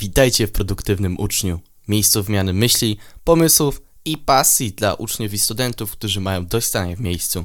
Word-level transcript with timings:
Witajcie 0.00 0.46
w 0.46 0.52
produktywnym 0.52 1.20
uczniu, 1.20 1.60
miejscu 1.88 2.22
wymiany 2.22 2.52
myśli, 2.52 2.98
pomysłów 3.24 3.82
i 4.04 4.18
pasji 4.18 4.72
dla 4.72 4.94
uczniów 4.94 5.32
i 5.32 5.38
studentów, 5.38 5.92
którzy 5.92 6.20
mają 6.20 6.46
dość 6.46 6.66
stania 6.66 6.96
w 6.96 7.00
miejscu. 7.00 7.44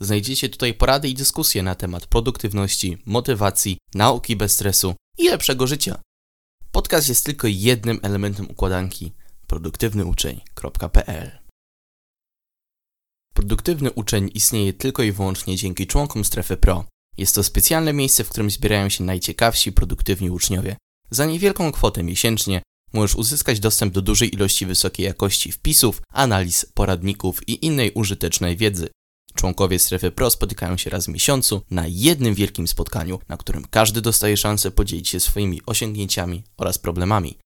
Znajdziecie 0.00 0.48
tutaj 0.48 0.74
porady 0.74 1.08
i 1.08 1.14
dyskusje 1.14 1.62
na 1.62 1.74
temat 1.74 2.06
produktywności, 2.06 2.98
motywacji, 3.06 3.78
nauki 3.94 4.36
bez 4.36 4.52
stresu 4.52 4.94
i 5.18 5.28
lepszego 5.28 5.66
życia. 5.66 6.00
Podcast 6.72 7.08
jest 7.08 7.26
tylko 7.26 7.46
jednym 7.50 8.00
elementem 8.02 8.50
układanki 8.50 9.12
produktywnyuczeń.pl 9.46 11.38
Produktywny 13.34 13.92
uczeń 13.92 14.30
istnieje 14.34 14.72
tylko 14.72 15.02
i 15.02 15.12
wyłącznie 15.12 15.56
dzięki 15.56 15.86
członkom 15.86 16.24
Strefy 16.24 16.56
Pro. 16.56 16.84
Jest 17.18 17.34
to 17.34 17.42
specjalne 17.42 17.92
miejsce, 17.92 18.24
w 18.24 18.28
którym 18.28 18.50
zbierają 18.50 18.88
się 18.88 19.04
najciekawsi 19.04 19.72
produktywni 19.72 20.30
uczniowie. 20.30 20.76
Za 21.14 21.26
niewielką 21.26 21.72
kwotę 21.72 22.02
miesięcznie 22.02 22.62
możesz 22.92 23.16
uzyskać 23.16 23.60
dostęp 23.60 23.94
do 23.94 24.02
dużej 24.02 24.34
ilości 24.34 24.66
wysokiej 24.66 25.06
jakości 25.06 25.52
wpisów, 25.52 26.02
analiz, 26.12 26.66
poradników 26.74 27.48
i 27.48 27.66
innej 27.66 27.92
użytecznej 27.92 28.56
wiedzy. 28.56 28.88
Członkowie 29.34 29.78
Strefy 29.78 30.10
Pro 30.10 30.30
spotykają 30.30 30.76
się 30.76 30.90
raz 30.90 31.06
w 31.06 31.08
miesiącu 31.08 31.62
na 31.70 31.84
jednym 31.86 32.34
wielkim 32.34 32.68
spotkaniu, 32.68 33.18
na 33.28 33.36
którym 33.36 33.64
każdy 33.70 34.00
dostaje 34.00 34.36
szansę 34.36 34.70
podzielić 34.70 35.08
się 35.08 35.20
swoimi 35.20 35.60
osiągnięciami 35.66 36.42
oraz 36.56 36.78
problemami. 36.78 37.38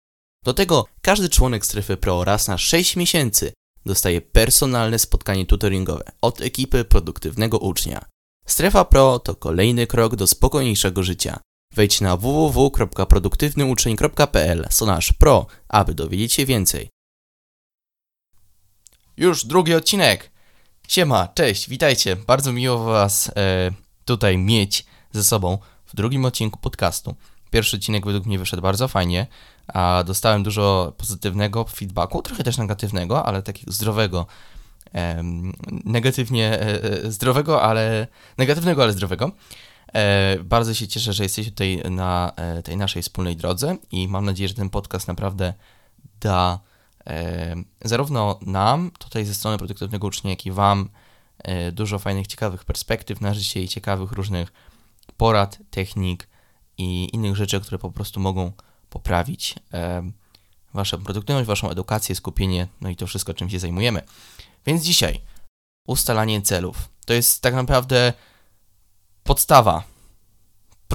Do 0.44 0.54
tego 0.54 0.84
każdy 1.00 1.28
członek 1.28 1.66
Strefy 1.66 1.96
Pro 1.96 2.24
raz 2.24 2.48
na 2.48 2.58
6 2.58 2.96
miesięcy 2.96 3.52
dostaje 3.86 4.20
personalne 4.20 4.98
spotkanie 4.98 5.46
tutoringowe 5.46 6.04
od 6.20 6.40
ekipy 6.40 6.84
produktywnego 6.84 7.58
ucznia. 7.58 8.04
Strefa 8.46 8.84
Pro 8.84 9.18
to 9.18 9.34
kolejny 9.34 9.86
krok 9.86 10.16
do 10.16 10.26
spokojniejszego 10.26 11.02
życia. 11.02 11.40
Wejdź 11.74 12.00
na 12.00 12.16
www.produktywnyuczeń.pl 12.16 14.68
pro, 15.18 15.46
aby 15.68 15.94
dowiedzieć 15.94 16.32
się 16.32 16.46
więcej. 16.46 16.90
Już 19.16 19.46
drugi 19.46 19.74
odcinek. 19.74 20.30
Siema, 20.88 21.28
cześć, 21.28 21.68
witajcie. 21.68 22.16
Bardzo 22.16 22.52
miło 22.52 22.84
Was 22.84 23.32
e, 23.36 23.70
tutaj 24.04 24.38
mieć 24.38 24.86
ze 25.12 25.24
sobą 25.24 25.58
w 25.86 25.96
drugim 25.96 26.24
odcinku 26.24 26.58
podcastu. 26.58 27.14
Pierwszy 27.50 27.76
odcinek 27.76 28.06
według 28.06 28.26
mnie 28.26 28.38
wyszedł 28.38 28.62
bardzo 28.62 28.88
fajnie, 28.88 29.26
a 29.68 30.02
dostałem 30.06 30.42
dużo 30.42 30.92
pozytywnego 30.96 31.64
feedbacku, 31.64 32.22
trochę 32.22 32.44
też 32.44 32.58
negatywnego, 32.58 33.26
ale 33.26 33.42
takiego 33.42 33.72
zdrowego. 33.72 34.26
E, 34.94 35.22
negatywnie 35.84 36.60
e, 36.60 37.10
zdrowego, 37.10 37.62
ale 37.62 38.06
negatywnego, 38.38 38.82
ale 38.82 38.92
zdrowego. 38.92 39.30
E, 39.94 40.36
bardzo 40.44 40.74
się 40.74 40.88
cieszę, 40.88 41.12
że 41.12 41.22
jesteście 41.22 41.52
tutaj 41.52 41.82
na 41.90 42.32
e, 42.36 42.62
tej 42.62 42.76
naszej 42.76 43.02
wspólnej 43.02 43.36
drodze 43.36 43.76
i 43.90 44.08
mam 44.08 44.24
nadzieję, 44.24 44.48
że 44.48 44.54
ten 44.54 44.70
podcast 44.70 45.08
naprawdę 45.08 45.54
da 46.20 46.60
e, 47.06 47.54
zarówno 47.84 48.38
nam, 48.42 48.90
tutaj 48.98 49.24
ze 49.24 49.34
strony 49.34 49.58
produktywnego 49.58 50.06
ucznia, 50.06 50.30
jak 50.30 50.46
i 50.46 50.52
Wam 50.52 50.88
dużo 51.72 51.98
fajnych, 51.98 52.26
ciekawych 52.26 52.64
perspektyw 52.64 53.20
na 53.20 53.34
życie 53.34 53.62
i 53.62 53.68
ciekawych 53.68 54.12
różnych 54.12 54.52
porad, 55.16 55.58
technik 55.70 56.28
i 56.78 57.08
innych 57.12 57.36
rzeczy, 57.36 57.60
które 57.60 57.78
po 57.78 57.90
prostu 57.90 58.20
mogą 58.20 58.52
poprawić 58.90 59.54
Waszą 60.74 61.04
produktywność, 61.04 61.46
Waszą 61.46 61.70
edukację, 61.70 62.14
skupienie, 62.14 62.68
no 62.80 62.90
i 62.90 62.96
to 62.96 63.06
wszystko, 63.06 63.34
czym 63.34 63.50
się 63.50 63.58
zajmujemy. 63.58 64.02
Więc 64.66 64.82
dzisiaj 64.82 65.20
ustalanie 65.86 66.42
celów. 66.42 66.88
To 67.06 67.12
jest 67.14 67.42
tak 67.42 67.54
naprawdę 67.54 68.12
podstawa. 69.26 69.82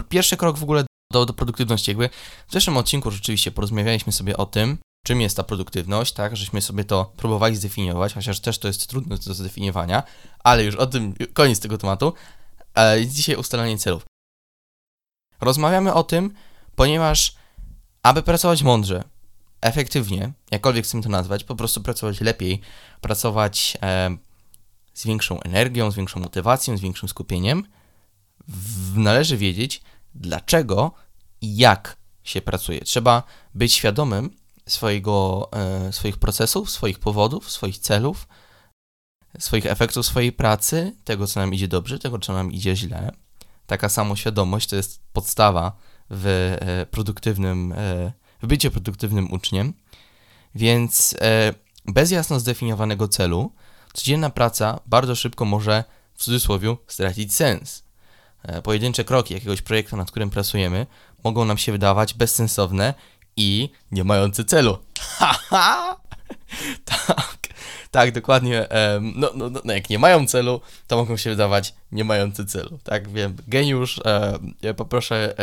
Pierwszy 0.10 0.38
krok 0.38 0.58
w 0.58 0.64
ogóle 0.64 0.86
do, 1.12 1.26
do 1.26 1.34
produktywności. 1.34 1.92
Jakby 1.92 2.10
w 2.48 2.54
zeszłym 2.54 2.78
odcinku 2.78 3.12
rzeczywiście 3.12 3.52
porozmawialiśmy 3.52 4.14
sobie 4.14 4.38
o 4.38 4.46
tym, 4.46 4.78
czym 5.06 5.22
jest 5.22 5.38
ta 5.38 5.44
produktywność, 5.44 6.14
tak, 6.14 6.38
żeśmy 6.38 6.62
sobie 6.62 6.84
to 6.84 7.14
próbowali 7.18 7.56
zdefiniować, 7.56 8.14
chociaż 8.14 8.40
też 8.40 8.60
to 8.60 8.68
jest 8.68 8.88
trudne 8.88 9.18
do 9.18 9.34
zdefiniowania, 9.34 10.04
ale 10.44 10.64
już 10.64 10.76
o 10.76 10.88
tym, 10.88 11.14
koniec 11.34 11.60
tego 11.60 11.78
tematu. 11.78 12.14
E, 12.78 13.08
dzisiaj 13.08 13.36
ustalanie 13.36 13.78
celów. 13.78 14.06
Rozmawiamy 15.42 15.94
o 15.94 16.04
tym, 16.04 16.34
ponieważ 16.76 17.36
aby 18.04 18.24
pracować 18.24 18.64
mądrze, 18.64 19.04
efektywnie, 19.62 20.32
jakkolwiek 20.52 20.86
chcemy 20.86 21.04
to 21.04 21.10
nazwać, 21.10 21.44
po 21.44 21.56
prostu 21.56 21.82
pracować 21.82 22.22
lepiej, 22.22 22.62
pracować 23.02 23.78
e, 23.82 24.18
z 24.94 25.06
większą 25.06 25.42
energią, 25.42 25.92
z 25.92 25.96
większą 25.96 26.20
motywacją, 26.20 26.78
z 26.78 26.82
większym 26.82 27.10
skupieniem, 27.10 27.66
należy 28.96 29.38
wiedzieć, 29.38 29.82
dlaczego 30.16 30.92
i 31.42 31.58
jak 31.58 31.98
się 32.24 32.42
pracuje. 32.42 32.82
Trzeba 32.82 33.24
być 33.56 33.74
świadomym 33.74 34.36
swojego, 34.68 35.50
e, 35.54 35.94
swoich 35.94 36.18
procesów, 36.18 36.72
swoich 36.72 37.00
powodów, 37.00 37.52
swoich 37.52 37.78
celów, 37.78 38.28
swoich 39.40 39.66
efektów 39.66 40.06
swojej 40.06 40.32
pracy, 40.32 40.96
tego, 41.04 41.28
co 41.28 41.40
nam 41.40 41.54
idzie 41.54 41.68
dobrze, 41.68 42.00
tego, 42.00 42.20
co 42.20 42.34
nam 42.34 42.52
idzie 42.52 42.76
źle. 42.76 43.12
Taka 43.66 43.90
samoświadomość 43.90 44.70
to 44.70 44.76
jest 44.76 45.02
podstawa 45.14 45.78
w 46.10 46.26
e, 46.62 46.86
produktywnym, 46.86 47.72
e, 47.72 48.12
w 48.42 48.48
bycie 48.48 48.72
produktywnym 48.72 49.34
uczniem. 49.34 49.74
Więc 50.56 51.16
bez 51.86 52.12
jasno 52.12 52.40
zdefiniowanego 52.40 53.08
celu, 53.08 53.52
codzienna 53.94 54.30
praca 54.30 54.80
bardzo 54.86 55.16
szybko 55.16 55.46
może 55.46 55.84
w 56.14 56.24
cudzysłowie 56.24 56.76
stracić 56.88 57.36
sens. 57.36 57.84
E, 58.44 58.62
pojedyncze 58.62 59.04
kroki 59.04 59.34
jakiegoś 59.34 59.62
projektu, 59.62 59.98
nad 59.98 60.12
którym 60.12 60.30
pracujemy, 60.30 60.88
mogą 61.24 61.46
nam 61.46 61.58
się 61.58 61.72
wydawać 61.72 62.14
bezsensowne 62.14 62.94
i 63.36 63.70
nie 63.92 64.04
mające 64.04 64.46
celu. 64.46 64.78
Tak, 66.86 67.38
tak, 67.92 68.12
dokładnie. 68.12 68.68
No, 69.02 69.32
no, 69.36 69.50
no, 69.50 69.62
no, 69.66 69.74
jak 69.74 69.90
nie 69.90 70.00
mają 70.00 70.28
celu, 70.28 70.62
to 70.88 70.98
mogą 70.98 71.18
się 71.18 71.30
wydawać 71.30 71.74
nie 71.92 72.04
mające 72.04 72.46
celu. 72.46 72.80
Tak, 72.84 73.10
wiem, 73.10 73.36
geniusz, 73.48 74.00
ja 74.62 74.74
poproszę 74.74 75.36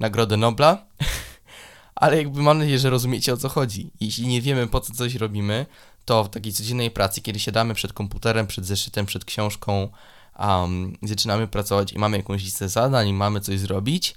Nagrodę 0.00 0.36
Nobla, 0.36 0.84
ale 1.94 2.16
jakby 2.16 2.42
mam 2.42 2.58
nadzieję, 2.58 2.78
że 2.78 2.90
rozumiecie 2.90 3.32
o 3.32 3.36
co 3.36 3.48
chodzi. 3.48 3.90
Jeśli 4.00 4.26
nie 4.26 4.40
wiemy 4.40 4.66
po 4.66 4.80
co 4.80 4.92
coś 4.92 5.14
robimy, 5.14 5.66
to 6.04 6.24
w 6.24 6.30
takiej 6.30 6.52
codziennej 6.52 6.90
pracy, 6.90 7.20
kiedy 7.20 7.40
siadamy 7.40 7.74
przed 7.74 7.92
komputerem, 7.92 8.46
przed 8.46 8.66
zeszytem, 8.66 9.06
przed 9.06 9.24
książką, 9.24 9.88
um, 10.38 10.96
zaczynamy 11.02 11.48
pracować 11.48 11.92
i 11.92 11.98
mamy 11.98 12.16
jakąś 12.16 12.44
listę 12.44 12.68
zadań 12.68 13.08
i 13.08 13.12
mamy 13.12 13.40
coś 13.40 13.58
zrobić, 13.58 14.14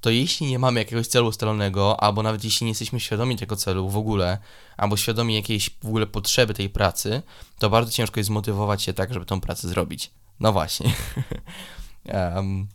to 0.00 0.10
jeśli 0.10 0.46
nie 0.46 0.58
mamy 0.58 0.80
jakiegoś 0.80 1.06
celu 1.06 1.28
ustalonego, 1.28 2.02
albo 2.02 2.22
nawet 2.22 2.44
jeśli 2.44 2.64
nie 2.64 2.70
jesteśmy 2.70 3.00
świadomi 3.00 3.36
tego 3.36 3.56
celu 3.56 3.88
w 3.88 3.96
ogóle, 3.96 4.38
albo 4.76 4.96
świadomi 4.96 5.34
jakiejś 5.34 5.70
w 5.82 5.86
ogóle 5.86 6.06
potrzeby 6.06 6.54
tej 6.54 6.70
pracy, 6.70 7.22
to 7.58 7.70
bardzo 7.70 7.92
ciężko 7.92 8.20
jest 8.20 8.28
zmotywować 8.28 8.82
się 8.82 8.92
tak, 8.92 9.14
żeby 9.14 9.26
tą 9.26 9.40
pracę 9.40 9.68
zrobić. 9.68 10.10
No 10.40 10.52
właśnie. 10.52 10.94
um, 12.04 12.68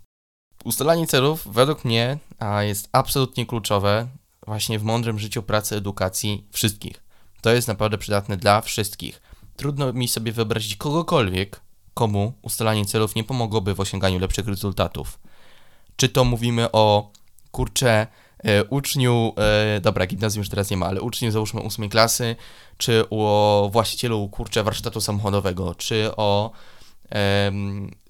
ustalanie 0.66 1.08
celów 1.08 1.48
według 1.48 1.86
mnie 1.86 2.18
jest 2.60 2.90
absolutnie 2.92 3.46
kluczowe 3.46 4.08
właśnie 4.46 4.80
w 4.80 4.84
mądrym 4.84 5.20
życiu 5.20 5.44
pracy, 5.44 5.76
edukacji 5.76 6.48
wszystkich. 6.52 7.04
To 7.42 7.50
jest 7.50 7.68
naprawdę 7.68 7.98
przydatne 7.98 8.38
dla 8.38 8.62
wszystkich. 8.62 9.22
Trudno 9.56 9.94
mi 9.94 10.08
sobie 10.08 10.32
wyobrazić 10.32 10.76
kogokolwiek, 10.76 11.62
komu 11.98 12.34
ustalanie 12.42 12.86
celów 12.86 13.16
nie 13.16 13.24
pomogłoby 13.24 13.76
w 13.76 13.80
osiąganiu 13.80 14.20
lepszych 14.20 14.48
rezultatów. 14.48 15.20
Czy 15.96 16.10
to 16.10 16.24
mówimy 16.24 16.72
o 16.72 17.12
kurcze 17.52 18.08
uczniu, 18.70 19.34
e, 19.38 19.82
dobra, 19.82 20.06
gimnazjum 20.06 20.42
już 20.42 20.50
teraz 20.50 20.70
nie 20.70 20.78
ma, 20.78 20.86
ale 20.86 21.02
uczniu 21.02 21.32
załóżmy 21.32 21.62
ósmej 21.62 21.90
klasy, 21.90 22.36
czy 22.78 23.06
o 23.10 23.70
właścicielu 23.74 24.30
kurcze 24.30 24.64
warsztatu 24.64 25.02
samochodowego, 25.02 25.76
czy 25.76 26.16
o 26.16 26.52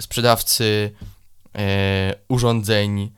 sprzedawcy 0.02 0.92
e, 1.56 2.16
urządzeń 2.28 3.12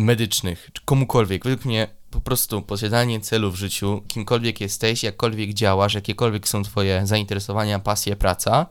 medycznych, 0.00 0.70
czy 0.72 0.82
komukolwiek. 0.84 1.44
Według 1.44 1.64
mnie 1.64 1.88
po 2.10 2.20
prostu 2.20 2.62
posiadanie 2.62 3.20
celu 3.20 3.50
w 3.50 3.56
życiu, 3.56 4.02
kimkolwiek 4.08 4.60
jesteś, 4.60 5.02
jakkolwiek 5.02 5.54
działasz, 5.54 5.94
jakiekolwiek 5.94 6.48
są 6.48 6.62
twoje 6.62 7.06
zainteresowania, 7.06 7.78
pasje, 7.78 8.16
praca, 8.16 8.66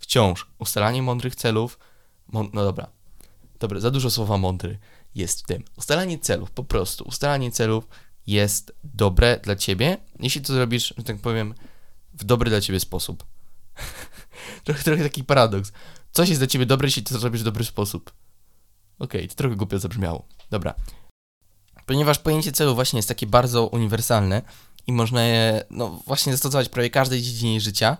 wciąż 0.00 0.46
ustalanie 0.58 1.02
mądrych 1.02 1.36
celów, 1.36 1.78
no 2.32 2.44
dobra, 2.52 2.90
dobra, 3.60 3.80
za 3.80 3.90
dużo 3.90 4.10
słowa 4.10 4.38
mądry 4.38 4.78
jest 5.14 5.40
w 5.40 5.46
tym. 5.46 5.64
Ustalanie 5.76 6.18
celów, 6.18 6.50
po 6.50 6.64
prostu, 6.64 7.04
ustalanie 7.04 7.52
celów 7.52 7.88
jest 8.26 8.72
dobre 8.84 9.40
dla 9.42 9.56
ciebie, 9.56 9.96
jeśli 10.20 10.40
to 10.40 10.52
zrobisz, 10.52 10.94
że 10.96 11.04
tak 11.04 11.18
powiem, 11.18 11.54
w 12.14 12.24
dobry 12.24 12.50
dla 12.50 12.60
ciebie 12.60 12.80
sposób. 12.80 13.24
trochę, 14.64 14.82
trochę 14.82 15.02
taki 15.02 15.24
paradoks. 15.24 15.72
Coś 16.12 16.28
jest 16.28 16.40
dla 16.40 16.46
ciebie 16.46 16.66
dobre, 16.66 16.86
jeśli 16.86 17.02
to 17.02 17.18
zrobisz 17.18 17.40
w 17.40 17.44
dobry 17.44 17.64
sposób. 17.64 18.12
Okej, 18.98 19.20
okay, 19.20 19.28
to 19.28 19.34
trochę 19.34 19.56
głupio 19.56 19.78
zabrzmiało. 19.78 20.24
Dobra. 20.50 20.74
Ponieważ 21.86 22.18
pojęcie 22.18 22.52
celu 22.52 22.74
właśnie 22.74 22.98
jest 22.98 23.08
takie 23.08 23.26
bardzo 23.26 23.66
uniwersalne 23.66 24.42
i 24.86 24.92
można 24.92 25.24
je, 25.24 25.64
no 25.70 25.88
właśnie 26.06 26.32
zastosować 26.32 26.66
w 26.66 26.70
prawie 26.70 26.90
każdej 26.90 27.22
dziedzinie 27.22 27.60
życia, 27.60 27.96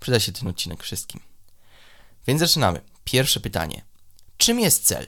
przyda 0.00 0.20
się 0.20 0.32
ten 0.32 0.48
odcinek 0.48 0.82
wszystkim. 0.82 1.29
Więc 2.26 2.40
zaczynamy. 2.40 2.80
Pierwsze 3.04 3.40
pytanie. 3.40 3.84
Czym 4.36 4.60
jest 4.60 4.84
cel? 4.84 5.06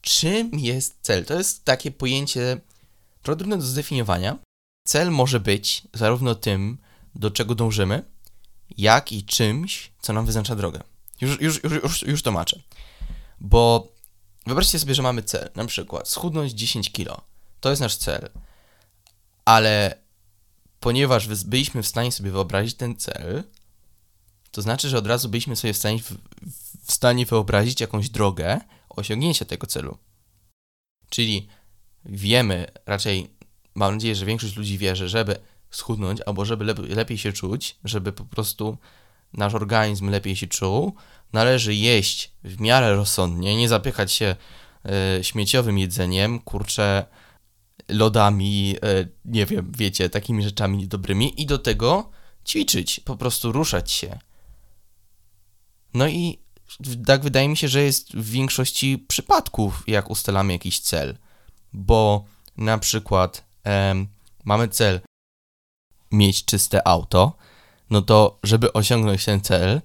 Czym 0.00 0.50
jest 0.58 0.98
cel? 1.02 1.24
To 1.24 1.34
jest 1.34 1.64
takie 1.64 1.90
pojęcie 1.90 2.60
trochę 3.22 3.36
trudne 3.38 3.56
do 3.56 3.62
zdefiniowania. 3.62 4.38
Cel 4.84 5.10
może 5.10 5.40
być 5.40 5.82
zarówno 5.94 6.34
tym, 6.34 6.78
do 7.14 7.30
czego 7.30 7.54
dążymy, 7.54 8.02
jak 8.78 9.12
i 9.12 9.24
czymś, 9.24 9.92
co 10.00 10.12
nam 10.12 10.26
wyznacza 10.26 10.56
drogę. 10.56 10.82
Już, 11.20 11.40
już, 11.40 11.64
już, 11.64 11.72
już, 11.72 12.02
już 12.02 12.22
tłumaczę. 12.22 12.62
Bo 13.40 13.88
wyobraźcie 14.46 14.78
sobie, 14.78 14.94
że 14.94 15.02
mamy 15.02 15.22
cel, 15.22 15.50
na 15.54 15.66
przykład 15.66 16.08
schudnąć 16.08 16.52
10 16.52 16.92
kilo. 16.92 17.20
To 17.60 17.70
jest 17.70 17.82
nasz 17.82 17.96
cel. 17.96 18.30
Ale 19.44 19.98
ponieważ 20.80 21.44
byliśmy 21.44 21.82
w 21.82 21.86
stanie 21.86 22.12
sobie 22.12 22.30
wyobrazić 22.30 22.74
ten 22.74 22.96
cel, 22.96 23.44
to 24.56 24.62
znaczy, 24.62 24.88
że 24.88 24.98
od 24.98 25.06
razu 25.06 25.28
byliśmy 25.28 25.56
sobie 25.56 25.72
w 25.72 25.76
stanie, 25.76 25.98
w, 25.98 26.12
w 26.86 26.92
stanie 26.92 27.26
wyobrazić 27.26 27.80
jakąś 27.80 28.08
drogę 28.08 28.60
osiągnięcia 28.88 29.44
tego 29.44 29.66
celu. 29.66 29.98
Czyli 31.08 31.48
wiemy, 32.04 32.66
raczej 32.86 33.30
mam 33.74 33.94
nadzieję, 33.94 34.14
że 34.14 34.26
większość 34.26 34.56
ludzi 34.56 34.78
wie, 34.78 34.96
że 34.96 35.08
żeby 35.08 35.36
schudnąć 35.70 36.20
albo 36.26 36.44
żeby 36.44 36.64
lepiej 36.88 37.18
się 37.18 37.32
czuć, 37.32 37.76
żeby 37.84 38.12
po 38.12 38.24
prostu 38.24 38.78
nasz 39.32 39.54
organizm 39.54 40.10
lepiej 40.10 40.36
się 40.36 40.46
czuł, 40.46 40.94
należy 41.32 41.74
jeść 41.74 42.32
w 42.44 42.60
miarę 42.60 42.94
rozsądnie, 42.94 43.56
nie 43.56 43.68
zapychać 43.68 44.12
się 44.12 44.36
y, 45.20 45.24
śmieciowym 45.24 45.78
jedzeniem, 45.78 46.38
kurczę, 46.38 47.06
lodami, 47.88 48.76
y, 49.00 49.08
nie 49.24 49.46
wiem, 49.46 49.72
wiecie, 49.78 50.10
takimi 50.10 50.42
rzeczami 50.42 50.78
niedobrymi 50.78 51.42
i 51.42 51.46
do 51.46 51.58
tego 51.58 52.10
ćwiczyć, 52.46 53.00
po 53.00 53.16
prostu 53.16 53.52
ruszać 53.52 53.90
się. 53.90 54.18
No 55.96 56.06
i 56.06 56.38
tak 57.06 57.22
wydaje 57.22 57.48
mi 57.48 57.56
się, 57.56 57.68
że 57.68 57.82
jest 57.82 58.16
w 58.16 58.30
większości 58.30 59.04
przypadków, 59.08 59.84
jak 59.86 60.10
ustalamy 60.10 60.52
jakiś 60.52 60.80
cel, 60.80 61.16
bo 61.72 62.24
na 62.56 62.78
przykład 62.78 63.44
mamy 64.44 64.68
cel 64.68 65.00
mieć 66.12 66.44
czyste 66.44 66.88
auto, 66.88 67.36
no 67.90 68.02
to 68.02 68.38
żeby 68.42 68.72
osiągnąć 68.72 69.24
ten 69.24 69.40
cel, 69.40 69.82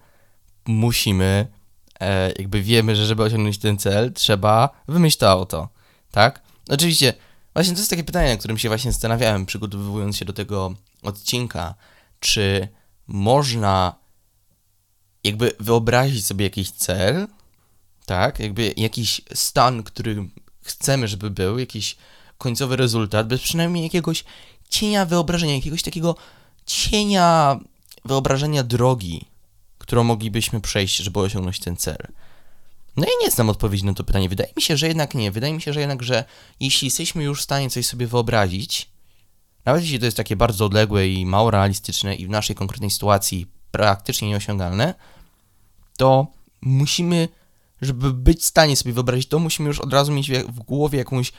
musimy, 0.66 1.48
e, 2.00 2.32
jakby 2.40 2.62
wiemy, 2.62 2.96
że 2.96 3.06
żeby 3.06 3.24
osiągnąć 3.24 3.58
ten 3.58 3.78
cel, 3.78 4.14
trzeba 4.14 4.70
wymyślić 4.88 5.20
to 5.20 5.30
auto, 5.30 5.70
tak? 6.12 6.42
Oczywiście, 6.70 7.14
właśnie 7.54 7.74
to 7.74 7.80
jest 7.80 7.90
takie 7.90 8.04
pytanie, 8.04 8.30
na 8.30 8.38
którym 8.38 8.58
się 8.58 8.70
właśnie 8.70 8.92
zastanawiałem, 8.92 9.46
przygotowując 9.46 10.18
się 10.18 10.26
do 10.26 10.34
tego 10.34 10.74
odcinka, 11.04 11.76
czy 12.20 12.68
można 13.08 14.01
jakby 15.24 15.52
wyobrazić 15.60 16.26
sobie 16.26 16.46
jakiś 16.46 16.72
cel, 16.72 17.28
tak? 18.06 18.40
Jakby 18.40 18.74
jakiś 18.78 19.22
stan, 19.34 19.84
który 19.84 20.30
chcemy, 20.62 21.08
żeby 21.08 21.30
był, 21.30 21.60
jakiś 21.60 21.98
końcowy 22.38 22.76
rezultat, 22.76 23.28
bez 23.28 23.42
przynajmniej 23.42 23.84
jakiegoś 23.84 24.24
cienia 24.70 25.06
wyobrażenia, 25.06 25.56
jakiegoś 25.56 25.84
takiego 25.84 26.16
cienia 26.66 27.60
wyobrażenia 28.06 28.64
drogi, 28.64 29.26
którą 29.78 30.04
moglibyśmy 30.04 30.62
przejść, 30.62 30.98
żeby 30.98 31.20
osiągnąć 31.20 31.60
ten 31.60 31.78
cel. 31.78 32.08
No 32.98 33.04
ja 33.04 33.26
nie 33.26 33.32
znam 33.32 33.50
odpowiedzi 33.50 33.86
na 33.86 33.94
to 33.94 34.04
pytanie. 34.04 34.30
Wydaje 34.30 34.50
mi 34.56 34.62
się, 34.62 34.78
że 34.78 34.88
jednak 34.88 35.16
nie. 35.16 35.32
Wydaje 35.32 35.54
mi 35.54 35.62
się, 35.62 35.74
że 35.74 35.80
jednak, 35.80 36.04
że 36.04 36.26
jeśli 36.60 36.86
jesteśmy 36.86 37.24
już 37.24 37.40
w 37.40 37.44
stanie 37.44 37.70
coś 37.70 37.86
sobie 37.86 38.08
wyobrazić, 38.08 38.90
nawet 39.66 39.82
jeśli 39.82 40.00
to 40.00 40.06
jest 40.06 40.18
takie 40.18 40.36
bardzo 40.36 40.66
odległe 40.66 41.08
i 41.08 41.26
mało 41.26 41.52
realistyczne 41.52 42.16
i 42.16 42.28
w 42.28 42.30
naszej 42.30 42.56
konkretnej 42.56 42.92
sytuacji 42.92 43.48
praktycznie 43.72 44.28
nieosiągalne, 44.28 44.94
to 45.98 46.28
musimy, 46.62 47.28
żeby 47.82 48.14
być 48.14 48.42
w 48.42 48.46
stanie 48.46 48.76
sobie 48.76 48.94
wyobrazić 48.94 49.28
to, 49.28 49.40
musimy 49.40 49.68
już 49.68 49.80
od 49.80 49.94
razu 49.94 50.12
mieć 50.12 50.32
w 50.32 50.60
głowie 50.60 50.98
jakąś, 50.98 51.32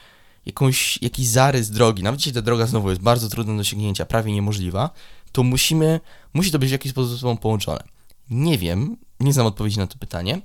jakąś, 0.47 1.03
jakiś 1.03 1.29
zarys 1.29 1.71
drogi. 1.71 2.03
Nawet 2.03 2.21
jeśli 2.21 2.33
ta 2.33 2.43
droga 2.43 2.67
znowu 2.67 2.91
jest 2.91 3.03
bardzo 3.03 3.29
trudna 3.29 3.55
do 3.55 3.61
osiągnięcia, 3.61 4.05
prawie 4.05 4.33
niemożliwa, 4.33 4.91
to 5.33 5.43
musimy, 5.43 6.01
musi 6.35 6.51
to 6.51 6.59
być 6.59 6.69
w 6.69 6.73
jakiś 6.73 6.93
sposób 6.93 7.11
ze 7.11 7.19
sobą 7.19 7.37
połączone. 7.37 7.85
Nie 8.31 8.59
wiem, 8.59 8.97
nie 9.21 9.33
znam 9.33 9.47
odpowiedzi 9.47 9.79
na 9.79 9.87
to 9.87 9.99
pytanie. 9.99 10.41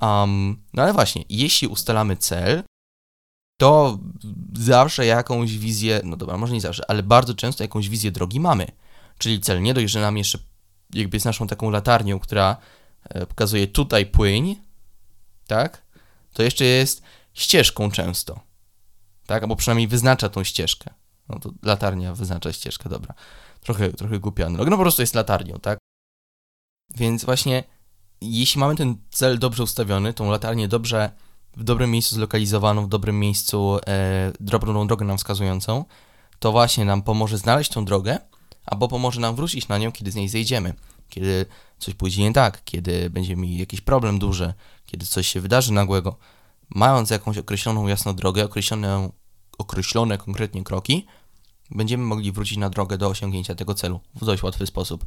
Um, 0.00 0.62
no 0.74 0.82
ale 0.82 0.92
właśnie, 0.92 1.24
jeśli 1.28 1.68
ustalamy 1.68 2.16
cel, 2.16 2.62
to 3.60 3.98
zawsze 4.54 5.06
jakąś 5.06 5.58
wizję, 5.58 6.00
no 6.04 6.16
dobra, 6.16 6.36
może 6.36 6.52
nie 6.52 6.60
zawsze, 6.60 6.90
ale 6.90 7.02
bardzo 7.02 7.34
często 7.34 7.64
jakąś 7.64 7.88
wizję 7.88 8.10
drogi 8.10 8.40
mamy. 8.40 8.66
Czyli 9.18 9.40
cel 9.40 9.62
nie 9.62 9.74
dość, 9.74 9.92
że 9.92 10.00
nam 10.00 10.18
jeszcze 10.18 10.38
jakby 10.94 11.16
jest 11.16 11.26
naszą 11.26 11.46
taką 11.46 11.70
latarnią, 11.70 12.18
która 12.18 12.56
e, 13.04 13.26
pokazuje 13.26 13.66
tutaj 13.66 14.06
płyń, 14.06 14.56
tak? 15.46 15.82
To 16.32 16.42
jeszcze 16.42 16.64
jest 16.64 17.02
ścieżką 17.34 17.90
często, 17.90 18.40
tak? 19.26 19.42
Albo 19.42 19.56
przynajmniej 19.56 19.88
wyznacza 19.88 20.28
tą 20.28 20.44
ścieżkę. 20.44 20.94
No 21.28 21.38
to 21.38 21.50
latarnia 21.62 22.14
wyznacza 22.14 22.52
ścieżkę, 22.52 22.88
dobra. 22.88 23.14
Trochę, 23.60 23.92
trochę 23.92 24.18
głupia 24.18 24.46
analog. 24.46 24.68
No 24.68 24.76
po 24.76 24.82
prostu 24.82 25.02
jest 25.02 25.14
latarnią, 25.14 25.58
tak? 25.60 25.78
Więc 26.96 27.24
właśnie, 27.24 27.64
jeśli 28.20 28.60
mamy 28.60 28.76
ten 28.76 28.96
cel 29.10 29.38
dobrze 29.38 29.62
ustawiony, 29.62 30.14
tą 30.14 30.30
latarnię 30.30 30.68
dobrze, 30.68 31.10
w 31.56 31.64
dobrym 31.64 31.90
miejscu 31.90 32.14
zlokalizowaną, 32.14 32.84
w 32.84 32.88
dobrym 32.88 33.18
miejscu, 33.18 33.78
e, 33.86 34.32
dobrą 34.40 34.86
drogę 34.86 35.04
nam 35.04 35.18
wskazującą, 35.18 35.84
to 36.38 36.52
właśnie 36.52 36.84
nam 36.84 37.02
pomoże 37.02 37.38
znaleźć 37.38 37.70
tą 37.70 37.84
drogę, 37.84 38.18
albo 38.66 38.88
pomoże 38.88 39.20
nam 39.20 39.36
wrócić 39.36 39.68
na 39.68 39.78
nią, 39.78 39.92
kiedy 39.92 40.10
z 40.10 40.14
niej 40.14 40.28
zejdziemy. 40.28 40.74
Kiedy 41.08 41.46
coś 41.78 41.94
pójdzie 41.94 42.22
nie 42.22 42.32
tak, 42.32 42.64
kiedy 42.64 43.10
będziemy 43.10 43.42
mieli 43.42 43.58
jakiś 43.58 43.80
problem 43.80 44.18
duży, 44.18 44.54
kiedy 44.86 45.06
coś 45.06 45.28
się 45.28 45.40
wydarzy 45.40 45.72
nagłego. 45.72 46.16
Mając 46.70 47.10
jakąś 47.10 47.38
określoną 47.38 47.86
jasną 47.86 48.14
drogę, 48.14 48.44
określone, 48.44 49.10
określone 49.58 50.18
konkretnie 50.18 50.64
kroki, 50.64 51.06
będziemy 51.70 52.04
mogli 52.04 52.32
wrócić 52.32 52.58
na 52.58 52.70
drogę 52.70 52.98
do 52.98 53.08
osiągnięcia 53.08 53.54
tego 53.54 53.74
celu 53.74 54.00
w 54.14 54.24
dość 54.24 54.42
łatwy 54.42 54.66
sposób. 54.66 55.06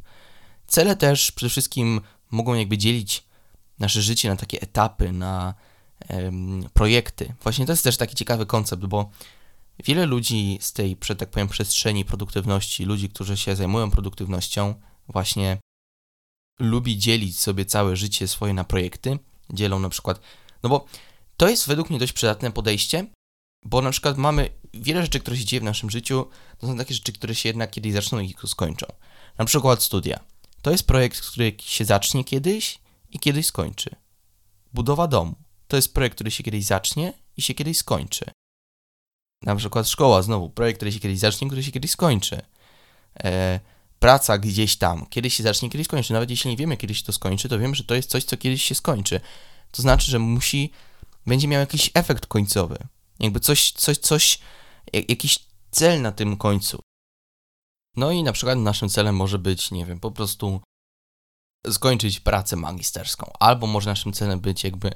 Cele 0.66 0.96
też 0.96 1.32
przede 1.32 1.50
wszystkim 1.50 2.00
mogą 2.30 2.54
jakby 2.54 2.78
dzielić 2.78 3.24
nasze 3.78 4.02
życie 4.02 4.28
na 4.28 4.36
takie 4.36 4.60
etapy, 4.60 5.12
na 5.12 5.54
em, 6.08 6.64
projekty. 6.72 7.34
Właśnie 7.42 7.66
to 7.66 7.72
jest 7.72 7.84
też 7.84 7.96
taki 7.96 8.14
ciekawy 8.14 8.46
koncept, 8.46 8.84
bo 8.84 9.10
wiele 9.84 10.06
ludzi 10.06 10.58
z 10.60 10.72
tej, 10.72 10.96
tak 11.18 11.30
powiem, 11.30 11.48
przestrzeni 11.48 12.04
produktywności, 12.04 12.84
ludzi, 12.84 13.08
którzy 13.08 13.36
się 13.36 13.56
zajmują 13.56 13.90
produktywnością, 13.90 14.74
właśnie 15.08 15.58
lubi 16.60 16.98
dzielić 16.98 17.40
sobie 17.40 17.64
całe 17.64 17.96
życie 17.96 18.28
swoje 18.28 18.54
na 18.54 18.64
projekty. 18.64 19.18
Dzielą 19.50 19.78
na 19.78 19.88
przykład, 19.88 20.20
no 20.62 20.68
bo 20.68 20.86
to 21.36 21.48
jest 21.48 21.68
według 21.68 21.90
mnie 21.90 21.98
dość 21.98 22.12
przydatne 22.12 22.52
podejście, 22.52 23.06
bo 23.64 23.82
na 23.82 23.90
przykład 23.90 24.16
mamy 24.16 24.50
wiele 24.74 25.02
rzeczy, 25.02 25.20
które 25.20 25.36
się 25.36 25.44
dzieje 25.44 25.60
w 25.60 25.64
naszym 25.64 25.90
życiu, 25.90 26.26
to 26.58 26.66
są 26.66 26.76
takie 26.78 26.94
rzeczy, 26.94 27.12
które 27.12 27.34
się 27.34 27.48
jednak 27.48 27.70
kiedyś 27.70 27.92
zaczną 27.92 28.20
i 28.20 28.34
skończą. 28.46 28.86
Na 29.38 29.44
przykład 29.44 29.82
studia. 29.82 30.20
To 30.62 30.70
jest 30.70 30.86
projekt, 30.86 31.20
który 31.20 31.56
się 31.60 31.84
zacznie 31.84 32.24
kiedyś 32.24 32.78
i 33.10 33.18
kiedyś 33.18 33.46
skończy. 33.46 33.96
Budowa 34.74 35.06
domu. 35.06 35.34
To 35.68 35.76
jest 35.76 35.94
projekt, 35.94 36.14
który 36.14 36.30
się 36.30 36.42
kiedyś 36.42 36.64
zacznie 36.64 37.12
i 37.36 37.42
się 37.42 37.54
kiedyś 37.54 37.78
skończy. 37.78 38.24
Na 39.44 39.56
przykład 39.56 39.88
szkoła, 39.88 40.22
znowu, 40.22 40.50
projekt, 40.50 40.78
który 40.78 40.92
się 40.92 41.00
kiedyś 41.00 41.18
zacznie, 41.18 41.48
który 41.48 41.62
się 41.62 41.72
kiedyś 41.72 41.90
skończy. 41.90 42.42
E, 43.24 43.60
praca 43.98 44.38
gdzieś 44.38 44.76
tam, 44.76 45.06
kiedyś 45.06 45.34
się 45.34 45.42
zacznie, 45.42 45.70
kiedyś 45.70 45.86
skończy. 45.86 46.12
Nawet 46.12 46.30
jeśli 46.30 46.50
nie 46.50 46.56
wiemy, 46.56 46.76
kiedy 46.76 46.94
się 46.94 47.02
to 47.02 47.12
skończy, 47.12 47.48
to 47.48 47.58
wiemy, 47.58 47.74
że 47.74 47.84
to 47.84 47.94
jest 47.94 48.10
coś, 48.10 48.24
co 48.24 48.36
kiedyś 48.36 48.62
się 48.62 48.74
skończy. 48.74 49.20
To 49.70 49.82
znaczy, 49.82 50.10
że 50.10 50.18
musi, 50.18 50.70
będzie 51.26 51.48
miał 51.48 51.60
jakiś 51.60 51.90
efekt 51.94 52.26
końcowy. 52.26 52.78
Jakby 53.20 53.40
coś, 53.40 53.72
coś, 53.72 53.98
coś, 53.98 54.38
jakiś 54.92 55.38
cel 55.70 56.02
na 56.02 56.12
tym 56.12 56.36
końcu. 56.36 56.80
No 57.96 58.10
i 58.10 58.22
na 58.22 58.32
przykład 58.32 58.58
naszym 58.58 58.88
celem 58.88 59.16
może 59.16 59.38
być, 59.38 59.70
nie 59.70 59.86
wiem, 59.86 60.00
po 60.00 60.10
prostu 60.10 60.60
skończyć 61.70 62.20
pracę 62.20 62.56
magisterską, 62.56 63.32
albo 63.38 63.66
może 63.66 63.90
naszym 63.90 64.12
celem 64.12 64.40
być 64.40 64.64
jakby 64.64 64.90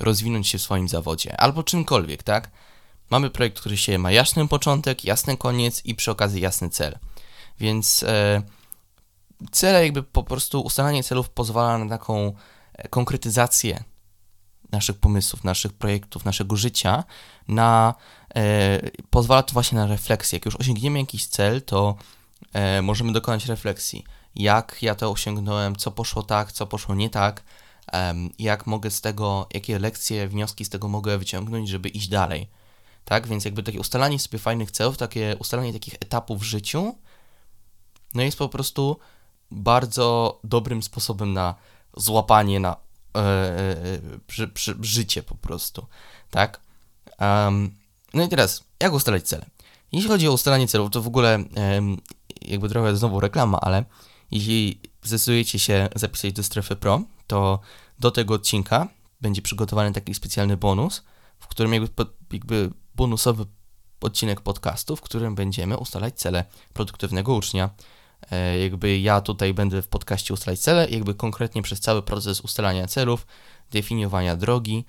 rozwinąć 0.00 0.48
się 0.48 0.58
w 0.58 0.62
swoim 0.62 0.88
zawodzie, 0.88 1.40
albo 1.40 1.62
czymkolwiek, 1.62 2.22
tak? 2.22 2.50
Mamy 3.10 3.30
projekt, 3.30 3.60
który 3.60 3.76
się 3.76 3.98
ma 3.98 4.10
jasny 4.10 4.48
początek, 4.48 5.04
jasny 5.04 5.36
koniec 5.36 5.84
i 5.84 5.94
przy 5.94 6.10
okazji 6.10 6.40
jasny 6.40 6.70
cel. 6.70 6.98
Więc 7.60 8.02
e, 8.02 8.42
cele, 9.52 9.82
jakby 9.84 10.02
po 10.02 10.22
prostu 10.22 10.60
ustalanie 10.60 11.04
celów 11.04 11.30
pozwala 11.30 11.78
na 11.78 11.98
taką 11.98 12.32
e, 12.74 12.88
konkretyzację 12.88 13.84
naszych 14.72 14.98
pomysłów, 14.98 15.44
naszych 15.44 15.72
projektów, 15.72 16.24
naszego 16.24 16.56
życia, 16.56 17.04
na, 17.48 17.94
e, 18.34 18.80
pozwala 19.10 19.42
to 19.42 19.52
właśnie 19.52 19.78
na 19.78 19.86
refleksję. 19.86 20.36
Jak 20.36 20.44
już 20.46 20.56
osiągniemy 20.56 20.98
jakiś 20.98 21.26
cel, 21.26 21.62
to 21.62 21.96
e, 22.52 22.82
możemy 22.82 23.12
dokonać 23.12 23.46
refleksji. 23.46 24.04
Jak 24.34 24.82
ja 24.82 24.94
to 24.94 25.10
osiągnąłem, 25.10 25.76
co 25.76 25.90
poszło 25.90 26.22
tak, 26.22 26.52
co 26.52 26.66
poszło 26.66 26.94
nie 26.94 27.10
tak, 27.10 27.42
e, 27.92 28.14
jak 28.38 28.66
mogę 28.66 28.90
z 28.90 29.00
tego, 29.00 29.48
jakie 29.54 29.78
lekcje, 29.78 30.28
wnioski 30.28 30.64
z 30.64 30.68
tego 30.68 30.88
mogę 30.88 31.18
wyciągnąć, 31.18 31.68
żeby 31.68 31.88
iść 31.88 32.08
dalej. 32.08 32.48
Tak, 33.04 33.26
więc 33.26 33.44
jakby 33.44 33.62
takie 33.62 33.80
ustalanie 33.80 34.18
sobie 34.18 34.38
fajnych 34.38 34.70
celów, 34.70 34.96
takie 34.96 35.36
ustalanie 35.38 35.72
takich 35.72 35.94
etapów 35.94 36.40
w 36.40 36.42
życiu, 36.42 36.94
no 38.14 38.22
jest 38.22 38.38
po 38.38 38.48
prostu 38.48 38.98
bardzo 39.50 40.38
dobrym 40.44 40.82
sposobem 40.82 41.32
na 41.32 41.54
złapanie 41.96 42.60
na 42.60 42.76
e, 43.16 43.20
e, 43.20 44.48
przy, 44.54 44.76
życie 44.80 45.22
po 45.22 45.34
prostu, 45.34 45.86
tak? 46.30 46.60
Um, 47.20 47.74
no 48.14 48.24
i 48.24 48.28
teraz, 48.28 48.64
jak 48.80 48.92
ustalać 48.92 49.28
cele? 49.28 49.46
Jeśli 49.92 50.08
chodzi 50.08 50.28
o 50.28 50.32
ustalanie 50.32 50.68
celów, 50.68 50.90
to 50.90 51.02
w 51.02 51.06
ogóle 51.06 51.44
jakby 52.42 52.68
trochę 52.68 52.96
znowu 52.96 53.20
reklama, 53.20 53.60
ale 53.60 53.84
jeśli 54.30 54.80
zdecydujecie 55.02 55.58
się 55.58 55.88
zapisać 55.94 56.32
do 56.32 56.42
strefy 56.42 56.76
Pro, 56.76 57.02
to 57.26 57.60
do 57.98 58.10
tego 58.10 58.34
odcinka 58.34 58.88
będzie 59.20 59.42
przygotowany 59.42 59.92
taki 59.92 60.14
specjalny 60.14 60.56
bonus, 60.56 61.04
w 61.38 61.46
którym 61.46 61.72
jakby, 61.72 62.06
jakby 62.32 62.70
bonusowy 62.94 63.46
odcinek 64.00 64.40
podcastu, 64.40 64.96
w 64.96 65.00
którym 65.00 65.34
będziemy 65.34 65.78
ustalać 65.78 66.18
cele 66.18 66.44
produktywnego 66.72 67.34
ucznia. 67.34 67.70
E, 68.30 68.58
jakby 68.58 68.98
ja 68.98 69.20
tutaj 69.20 69.54
będę 69.54 69.82
w 69.82 69.88
podcaście 69.88 70.34
ustalać 70.34 70.60
cele, 70.60 70.90
jakby 70.90 71.14
konkretnie 71.14 71.62
przez 71.62 71.80
cały 71.80 72.02
proces 72.02 72.40
ustalania 72.40 72.86
celów, 72.86 73.26
definiowania 73.70 74.36
drogi 74.36 74.84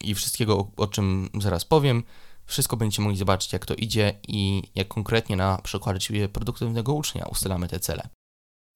i 0.00 0.14
wszystkiego, 0.14 0.70
o, 0.76 0.86
czym 0.86 1.28
zaraz 1.40 1.64
powiem, 1.64 2.02
wszystko 2.46 2.76
będziecie 2.76 3.02
mogli 3.02 3.18
zobaczyć, 3.18 3.52
jak 3.52 3.66
to 3.66 3.74
idzie 3.74 4.18
i 4.28 4.62
jak 4.74 4.88
konkretnie 4.88 5.36
na 5.36 5.58
przykładzie 5.58 6.28
produktywnego 6.28 6.94
ucznia 6.94 7.24
ustalamy 7.24 7.68
te 7.68 7.80
cele. 7.80 8.08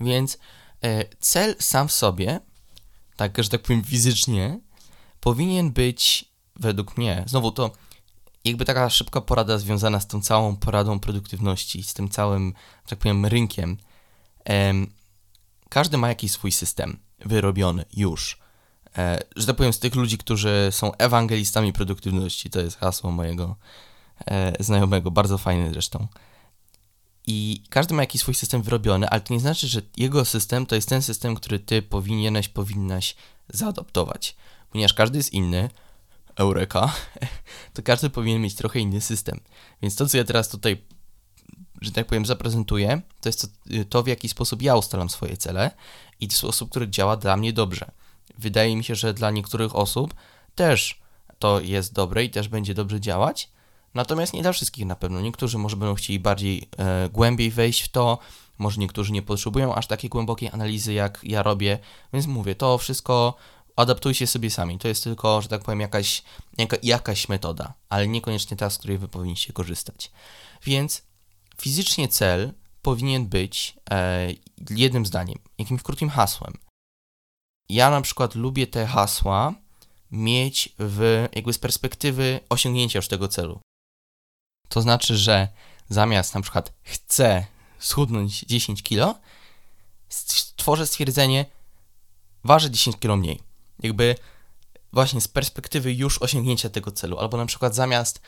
Więc 0.01 0.39
e, 0.83 1.05
cel 1.19 1.57
sam 1.61 1.89
w 1.89 1.93
sobie, 1.93 2.41
tak, 3.17 3.43
że 3.43 3.51
tak 3.51 3.63
powiem 3.63 3.85
fizycznie, 3.85 4.61
powinien 5.21 5.73
być 5.73 6.33
według 6.57 6.97
mnie, 6.97 7.25
znowu 7.27 7.53
to 7.53 7.71
jakby 8.45 8.65
taka 8.65 8.91
szybka 8.91 9.21
porada 9.21 9.59
związana 9.59 10.01
z 10.01 10.07
tą 10.07 10.21
całą 10.21 10.57
poradą 10.57 11.01
produktywności, 11.01 11.83
z 11.83 11.95
tym 11.95 12.09
całym, 12.09 12.55
tak 12.87 12.99
powiem, 12.99 13.27
rynkiem. 13.27 13.77
każdy 15.69 15.99
ma 15.99 16.09
jakiś 16.09 16.33
swój 16.33 16.53
system 16.53 16.99
wyrobiony 17.19 17.85
już. 17.97 18.39
E, 18.99 19.21
że 19.37 19.47
tak 19.47 19.57
powiem, 19.57 19.73
z 19.73 19.79
tych 19.79 19.95
ludzi, 19.95 20.19
którzy 20.19 20.69
są 20.71 20.95
ewangelistami 20.95 21.73
produktywności, 21.73 22.51
to 22.51 22.61
jest 22.61 22.79
hasło 22.79 23.11
mojego 23.11 23.57
e, 24.27 24.65
znajomego, 24.65 25.11
bardzo 25.11 25.39
fajny 25.39 25.71
zresztą. 25.71 26.09
I 27.27 27.63
każdy 27.71 27.95
ma 27.95 28.03
jakiś 28.03 28.21
swój 28.21 28.35
system 28.35 28.63
wyrobiony, 28.63 29.09
ale 29.09 29.21
to 29.21 29.35
nie 29.35 29.41
znaczy, 29.41 29.69
że 29.69 29.83
jego 29.97 30.25
system 30.25 30.67
to 30.67 30.75
jest 30.75 30.89
ten 30.89 31.03
system, 31.03 31.35
który 31.35 31.59
ty 31.59 31.83
powinieneś, 31.83 32.49
powinnaś 32.49 33.17
zaadoptować. 33.49 34.37
Ponieważ 34.71 34.95
każdy 34.95 35.19
jest 35.19 35.33
inny, 35.33 35.71
eureka, 36.37 36.93
to 37.75 37.83
każdy 37.83 38.11
powinien 38.11 38.43
mieć 38.43 38.55
trochę 38.55 38.81
inny 38.81 39.01
system. 39.01 39.41
Więc 39.83 39.97
to, 39.97 40.07
co 40.07 40.17
ja 40.17 40.25
teraz 40.25 40.49
tutaj, 40.49 40.83
że 41.81 41.93
tak 41.93 42.07
powiem, 42.07 42.27
zaprezentuję, 42.27 43.03
to 43.21 43.29
jest 43.29 43.41
to, 43.41 43.49
to 43.89 44.03
w 44.03 44.07
jaki 44.07 44.29
sposób 44.29 44.63
ja 44.63 44.77
ustalam 44.77 45.11
swoje 45.11 45.37
cele 45.37 45.71
i 46.21 46.31
sposób, 46.31 46.71
który 46.71 46.89
działa 46.89 47.17
dla 47.17 47.37
mnie 47.37 47.53
dobrze. 47.53 47.91
Wydaje 48.39 48.77
mi 48.77 48.85
się, 48.85 48.95
że 48.95 49.15
dla 49.15 49.31
niektórych 49.31 49.77
osób 49.77 50.15
też 50.55 51.01
to 51.39 51.61
jest 51.61 51.93
dobre 51.93 52.25
i 52.25 52.31
też 52.31 52.49
będzie 52.49 52.75
dobrze 52.75 53.01
działać, 53.01 53.51
natomiast 53.95 54.33
nie 54.33 54.43
dla 54.43 54.53
wszystkich 54.53 54.87
na 54.87 54.97
pewno. 54.97 55.21
Niektórzy 55.21 55.59
może 55.59 55.77
będą 55.77 55.95
chcieli 55.95 56.21
bardziej 56.21 56.69
e, 56.79 57.09
głębiej 57.13 57.51
wejść 57.51 57.83
w 57.83 57.89
to, 57.89 58.19
może 58.59 58.81
niektórzy 58.81 59.13
nie 59.13 59.23
potrzebują 59.23 59.75
aż 59.75 59.87
takiej 59.87 60.11
głębokiej 60.11 60.49
analizy, 60.53 60.93
jak 60.93 61.21
ja 61.23 61.43
robię, 61.43 61.79
więc 62.13 62.27
mówię, 62.27 62.55
to 62.55 62.79
wszystko 62.79 63.35
adaptujcie 63.77 64.27
sobie 64.27 64.51
sami. 64.51 64.79
To 64.79 64.89
jest 64.89 65.05
tylko, 65.05 65.43
że 65.43 65.49
tak 65.49 65.63
powiem, 65.63 65.81
jakaś, 65.81 66.23
jaka, 66.59 66.77
jakaś 66.83 67.29
metoda, 67.29 67.75
ale 67.89 68.09
niekoniecznie 68.09 68.57
ta, 68.57 68.71
z 68.71 68.79
której 68.79 68.99
wy 68.99 69.09
powinniście 69.09 69.53
korzystać. 69.53 70.11
Więc 70.63 71.03
fizycznie 71.61 72.09
cel 72.09 72.53
powinien 72.83 73.27
być 73.27 73.77
e, 73.91 74.29
jednym 74.71 75.07
zdaniem, 75.07 75.39
jakimś 75.59 75.83
krótkim 75.83 76.11
hasłem. 76.11 76.55
Ja 77.69 77.91
na 77.91 78.01
przykład 78.01 78.35
lubię 78.35 78.67
te 78.67 78.87
hasła 78.87 79.55
mieć 80.11 80.75
w, 80.79 81.29
jakby 81.33 81.53
z 81.53 81.59
perspektywy 81.59 82.41
osiągnięcia 82.49 82.99
już 82.99 83.09
tego 83.09 83.29
celu. 83.29 83.61
To 84.69 84.83
znaczy, 84.83 85.17
że 85.17 85.49
zamiast 85.89 86.35
na 86.35 86.41
przykład 86.41 86.73
chcę 86.83 87.47
schudnąć 87.79 88.41
10 88.41 88.83
kg, 88.83 89.21
stworzę 90.09 90.87
stwierdzenie 90.87 91.47
waży 92.45 92.71
10 92.71 92.97
kg 92.97 93.17
mniej 93.17 93.54
jakby 93.83 94.15
właśnie 94.93 95.21
z 95.21 95.29
perspektywy 95.29 95.95
już 95.95 96.23
osiągnięcia 96.23 96.71
tego 96.71 96.93
celu, 96.93 97.19
albo 97.19 97.37
na 97.37 97.47
przykład 97.47 97.75
zamiast, 97.75 98.21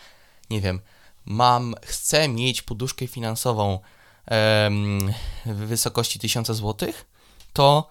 nie 0.51 0.61
wiem, 0.61 0.81
mam, 1.25 1.75
chcę 1.83 2.29
mieć 2.29 2.63
poduszkę 2.63 3.07
finansową 3.07 3.79
em, 4.27 5.13
w 5.47 5.57
wysokości 5.57 6.19
1000 6.19 6.47
zł, 6.47 6.93
to 7.53 7.89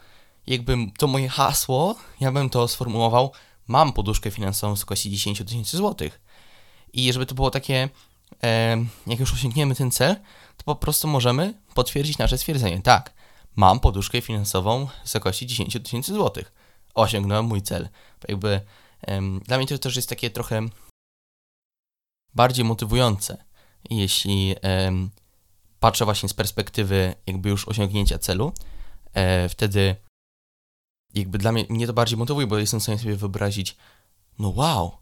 jakby 0.47 0.77
to 0.97 1.07
moje 1.07 1.29
hasło, 1.29 1.95
ja 2.19 2.31
bym 2.31 2.49
to 2.49 2.67
sformułował, 2.67 3.31
mam 3.67 3.93
poduszkę 3.93 4.31
finansową 4.31 4.73
w 4.73 4.75
wysokości 4.75 5.11
10 5.11 5.43
tysięcy 5.45 5.77
złotych. 5.77 6.21
I 6.93 7.13
żeby 7.13 7.25
to 7.25 7.35
było 7.35 7.51
takie, 7.51 7.89
em, 8.41 8.89
jak 9.07 9.19
już 9.19 9.33
osiągniemy 9.33 9.75
ten 9.75 9.91
cel, 9.91 10.15
to 10.57 10.63
po 10.63 10.75
prostu 10.75 11.07
możemy 11.07 11.53
potwierdzić 11.73 12.17
nasze 12.17 12.37
stwierdzenie. 12.37 12.81
Tak, 12.81 13.13
mam 13.55 13.79
poduszkę 13.79 14.21
finansową 14.21 14.85
w 14.85 15.01
wysokości 15.03 15.47
10 15.47 15.83
tysięcy 15.83 16.13
złotych 16.13 16.54
osiągnąłem 16.95 17.45
mój 17.45 17.61
cel. 17.61 17.89
Jakby 18.27 18.61
um, 19.07 19.39
dla 19.39 19.57
mnie 19.57 19.67
to 19.67 19.77
też 19.77 19.95
jest 19.95 20.09
takie 20.09 20.29
trochę 20.29 20.61
bardziej 22.33 22.65
motywujące, 22.65 23.43
jeśli 23.89 24.55
um, 24.63 25.09
patrzę 25.79 26.05
właśnie 26.05 26.29
z 26.29 26.33
perspektywy 26.33 27.15
jakby 27.27 27.49
już 27.49 27.67
osiągnięcia 27.67 28.17
celu, 28.17 28.53
e, 29.13 29.49
wtedy 29.49 29.95
jakby 31.13 31.37
dla 31.37 31.51
mnie, 31.51 31.65
mnie 31.69 31.87
to 31.87 31.93
bardziej 31.93 32.17
motywuje, 32.17 32.47
bo 32.47 32.57
jestem 32.57 32.79
w 32.79 32.83
stanie 32.83 32.99
sobie 32.99 33.15
wyobrazić, 33.15 33.77
no 34.39 34.49
wow, 34.49 34.97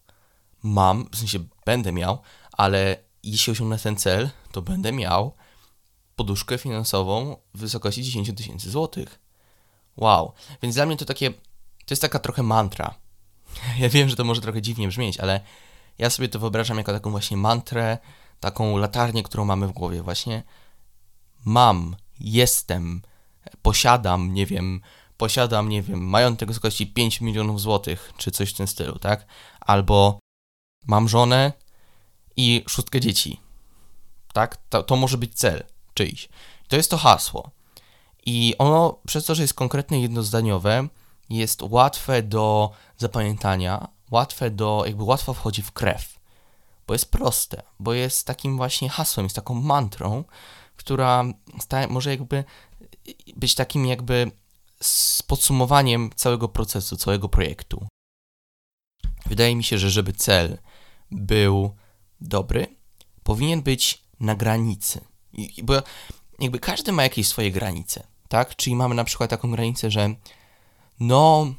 mam, 0.64 1.10
w 1.12 1.18
sensie 1.18 1.40
będę 1.66 1.92
miał, 1.92 2.22
ale 2.52 2.98
jeśli 3.24 3.52
osiągnę 3.52 3.80
ten 3.80 3.96
cel, 3.96 4.30
to 4.52 4.62
będę 4.62 4.92
miał 4.92 5.34
poduszkę 6.16 6.58
finansową 6.58 7.38
w 7.54 7.60
wysokości 7.60 8.04
10 8.04 8.32
tysięcy 8.38 8.72
złotych. 8.72 9.20
Wow. 9.98 10.34
Więc 10.62 10.76
dla 10.76 10.86
mnie 10.86 10.98
to 10.98 11.06
takie 11.06 11.34
to 11.86 11.94
jest 11.94 12.02
taka 12.02 12.20
trochę 12.20 12.44
mantra. 12.44 12.96
Ja 13.80 13.90
wiem, 13.90 14.10
że 14.10 14.16
to 14.16 14.24
może 14.24 14.42
trochę 14.42 14.62
dziwnie 14.62 14.88
brzmieć, 14.88 15.18
ale 15.18 15.42
ja 15.98 16.10
sobie 16.10 16.30
to 16.30 16.40
wyobrażam 16.40 16.78
jako 16.78 16.92
taką 16.92 17.12
właśnie 17.12 17.38
mantrę, 17.38 17.98
taką 18.40 18.78
latarnię, 18.78 19.24
którą 19.24 19.46
mamy 19.46 19.68
w 19.68 19.72
głowie. 19.72 20.04
Właśnie 20.04 20.44
mam, 21.46 21.96
jestem, 22.20 23.02
posiadam, 23.62 24.34
nie 24.34 24.46
wiem, 24.46 24.82
posiadam, 25.18 25.70
nie 25.70 25.82
wiem, 25.82 26.10
majątek 26.10 26.50
wysokości 26.50 26.88
5 26.88 27.22
milionów 27.22 27.62
złotych, 27.62 28.14
czy 28.18 28.32
coś 28.32 28.50
w 28.50 28.58
tym 28.58 28.68
stylu, 28.68 29.00
tak? 29.00 29.26
Albo 29.60 30.20
mam 30.86 31.10
żonę 31.10 31.54
i 32.38 32.64
szóstkę 32.70 33.00
dzieci, 33.00 33.40
tak? 34.34 34.58
To, 34.70 34.84
to 34.84 34.96
może 34.96 35.18
być 35.18 35.34
cel 35.34 35.64
czyjś. 35.94 36.30
To 36.68 36.76
jest 36.76 36.92
to 36.92 36.98
hasło. 36.98 37.52
I 38.26 38.56
ono, 38.58 38.98
przez 39.08 39.26
to, 39.26 39.36
że 39.36 39.42
jest 39.42 39.54
konkretne 39.54 40.02
jednozdaniowe, 40.02 40.88
jest 41.30 41.62
łatwe 41.62 42.24
do 42.24 42.72
zapamiętania, 42.98 43.88
łatwe 44.12 44.52
do, 44.52 44.84
jakby 44.86 45.04
łatwo 45.04 45.34
wchodzi 45.34 45.62
w 45.62 45.72
krew, 45.72 46.20
bo 46.88 46.94
jest 46.94 47.12
proste, 47.12 47.64
bo 47.80 47.94
jest 47.94 48.28
takim 48.28 48.58
właśnie 48.58 48.90
hasłem, 48.90 49.26
jest 49.26 49.36
taką 49.36 49.54
mantrą, 49.54 50.24
która 50.76 51.24
może 51.90 52.10
jakby 52.10 52.44
być 53.36 53.56
takim 53.56 53.86
jakby 53.86 54.32
podsumowaniem 55.28 56.10
całego 56.16 56.48
procesu, 56.48 56.98
całego 56.98 57.30
projektu. 57.30 57.88
Wydaje 59.26 59.56
mi 59.56 59.64
się, 59.64 59.78
że 59.78 59.90
żeby 59.90 60.14
cel 60.14 60.58
był 61.12 61.76
dobry, 62.22 62.76
powinien 63.24 63.62
być 63.62 64.04
na 64.20 64.36
granicy. 64.36 65.02
I, 65.34 65.64
bo 65.64 65.74
jakby 66.40 66.60
każdy 66.60 66.92
ma 66.92 67.04
jakieś 67.04 67.28
swoje 67.28 67.52
granice, 67.52 68.08
tak? 68.28 68.56
Czyli 68.56 68.76
mamy 68.76 68.96
na 68.96 69.04
przykład 69.04 69.30
taką 69.30 69.52
granicę, 69.52 69.92
że 69.92 70.16
no, 71.08 71.54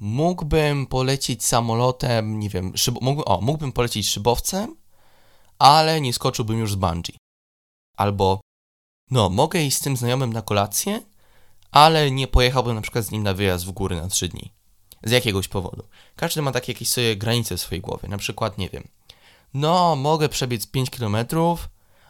mógłbym 0.00 0.86
polecieć 0.86 1.44
samolotem, 1.44 2.38
nie 2.38 2.48
wiem, 2.48 2.72
mógł, 3.00 3.22
o, 3.26 3.40
mógłbym 3.40 3.72
polecieć 3.72 4.08
szybowcem, 4.08 4.76
ale 5.58 6.00
nie 6.00 6.12
skoczyłbym 6.12 6.58
już 6.58 6.72
z 6.72 6.74
bungee. 6.74 7.16
Albo, 7.96 8.40
no, 9.10 9.30
mogę 9.30 9.62
iść 9.62 9.76
z 9.76 9.80
tym 9.80 9.96
znajomym 9.96 10.32
na 10.32 10.42
kolację, 10.42 11.02
ale 11.70 12.10
nie 12.10 12.28
pojechałbym 12.28 12.74
na 12.74 12.80
przykład 12.80 13.04
z 13.04 13.10
nim 13.10 13.22
na 13.22 13.34
wyjazd 13.34 13.66
w 13.66 13.70
góry 13.70 13.96
na 13.96 14.08
3 14.08 14.28
dni. 14.28 14.52
Z 15.02 15.10
jakiegoś 15.10 15.48
powodu. 15.48 15.82
Każdy 16.16 16.42
ma 16.42 16.52
takie 16.52 16.72
jakieś 16.72 16.88
sobie 16.88 17.16
granice 17.16 17.56
w 17.56 17.60
swojej 17.60 17.80
głowie. 17.80 18.08
Na 18.08 18.18
przykład, 18.18 18.58
nie 18.58 18.68
wiem, 18.68 18.88
no, 19.54 19.96
mogę 19.96 20.28
przebiec 20.28 20.66
5 20.66 20.90
km, 20.90 21.16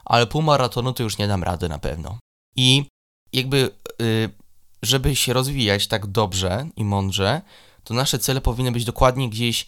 ale 0.04 0.26
pół 0.26 0.42
maratonu 0.42 0.92
to 0.92 1.02
już 1.02 1.18
nie 1.18 1.28
dam 1.28 1.42
rady 1.42 1.68
na 1.68 1.78
pewno. 1.78 2.18
I 2.56 2.84
jakby 3.32 3.70
yy, 3.98 4.43
żeby 4.84 5.16
się 5.16 5.32
rozwijać 5.32 5.86
tak 5.86 6.06
dobrze 6.06 6.66
i 6.76 6.84
mądrze, 6.84 7.42
to 7.84 7.94
nasze 7.94 8.18
cele 8.18 8.40
powinny 8.40 8.72
być 8.72 8.84
dokładnie 8.84 9.30
gdzieś 9.30 9.66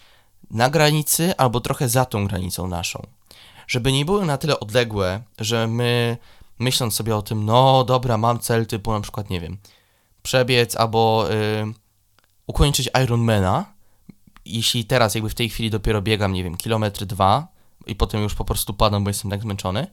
na 0.50 0.70
granicy 0.70 1.36
albo 1.36 1.60
trochę 1.60 1.88
za 1.88 2.04
tą 2.04 2.26
granicą 2.26 2.68
naszą. 2.68 3.06
Żeby 3.66 3.92
nie 3.92 4.04
były 4.04 4.26
na 4.26 4.38
tyle 4.38 4.60
odległe, 4.60 5.22
że 5.38 5.66
my 5.66 6.16
myśląc 6.58 6.94
sobie 6.94 7.16
o 7.16 7.22
tym, 7.22 7.44
no 7.44 7.84
dobra, 7.84 8.18
mam 8.18 8.38
cel 8.38 8.66
typu 8.66 8.92
na 8.92 9.00
przykład, 9.00 9.30
nie 9.30 9.40
wiem, 9.40 9.58
przebiec 10.22 10.76
albo 10.76 11.26
yy, 11.28 11.74
ukończyć 12.46 12.90
Ironmana, 13.04 13.64
jeśli 14.44 14.84
teraz 14.84 15.14
jakby 15.14 15.30
w 15.30 15.34
tej 15.34 15.48
chwili 15.48 15.70
dopiero 15.70 16.02
biegam, 16.02 16.32
nie 16.32 16.44
wiem, 16.44 16.56
kilometr 16.56 17.04
dwa, 17.04 17.48
i 17.86 17.96
potem 17.96 18.22
już 18.22 18.34
po 18.34 18.44
prostu 18.44 18.74
padam, 18.74 19.04
bo 19.04 19.10
jestem 19.10 19.30
tak 19.30 19.42
zmęczony, 19.42 19.86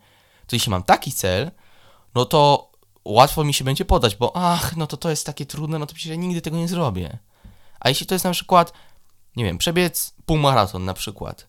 to 0.47 0.55
jeśli 0.55 0.69
mam 0.69 0.83
taki 0.83 1.11
cel, 1.11 1.51
no 2.15 2.25
to 2.25 2.71
łatwo 3.05 3.43
mi 3.43 3.53
się 3.53 3.63
będzie 3.63 3.85
podać, 3.85 4.15
bo 4.15 4.31
ach, 4.35 4.77
no 4.77 4.87
to 4.87 4.97
to 4.97 5.09
jest 5.09 5.25
takie 5.25 5.45
trudne, 5.45 5.79
no 5.79 5.85
to 5.85 5.93
przecież 5.93 6.09
ja 6.09 6.15
nigdy 6.15 6.41
tego 6.41 6.57
nie 6.57 6.67
zrobię. 6.67 7.17
A 7.79 7.89
jeśli 7.89 8.05
to 8.05 8.15
jest 8.15 8.25
na 8.25 8.31
przykład, 8.31 8.73
nie 9.35 9.43
wiem, 9.43 9.57
przebiec 9.57 10.13
półmaraton 10.25 10.85
na 10.85 10.93
przykład, 10.93 11.47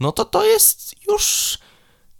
no 0.00 0.12
to 0.12 0.24
to 0.24 0.44
jest 0.44 0.94
już, 1.08 1.58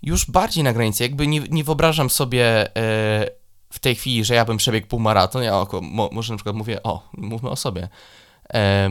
już 0.03 0.31
bardziej 0.31 0.65
na 0.65 0.73
granicy. 0.73 1.03
Jakby 1.03 1.27
nie, 1.27 1.41
nie 1.41 1.65
wyobrażam 1.65 2.11
sobie 2.11 2.77
e, 2.77 3.31
w 3.73 3.79
tej 3.81 3.95
chwili, 3.95 4.25
że 4.25 4.35
ja 4.35 4.45
bym 4.45 4.57
przebiegł 4.57 4.87
półmaraton, 4.87 5.43
ja 5.43 5.59
oko, 5.59 5.81
mo, 5.81 6.09
może 6.13 6.33
na 6.33 6.37
przykład 6.37 6.57
mówię, 6.57 6.83
o, 6.83 7.09
mówmy 7.13 7.51
o 7.51 7.57
sobie. 7.57 7.89
E, 8.55 8.91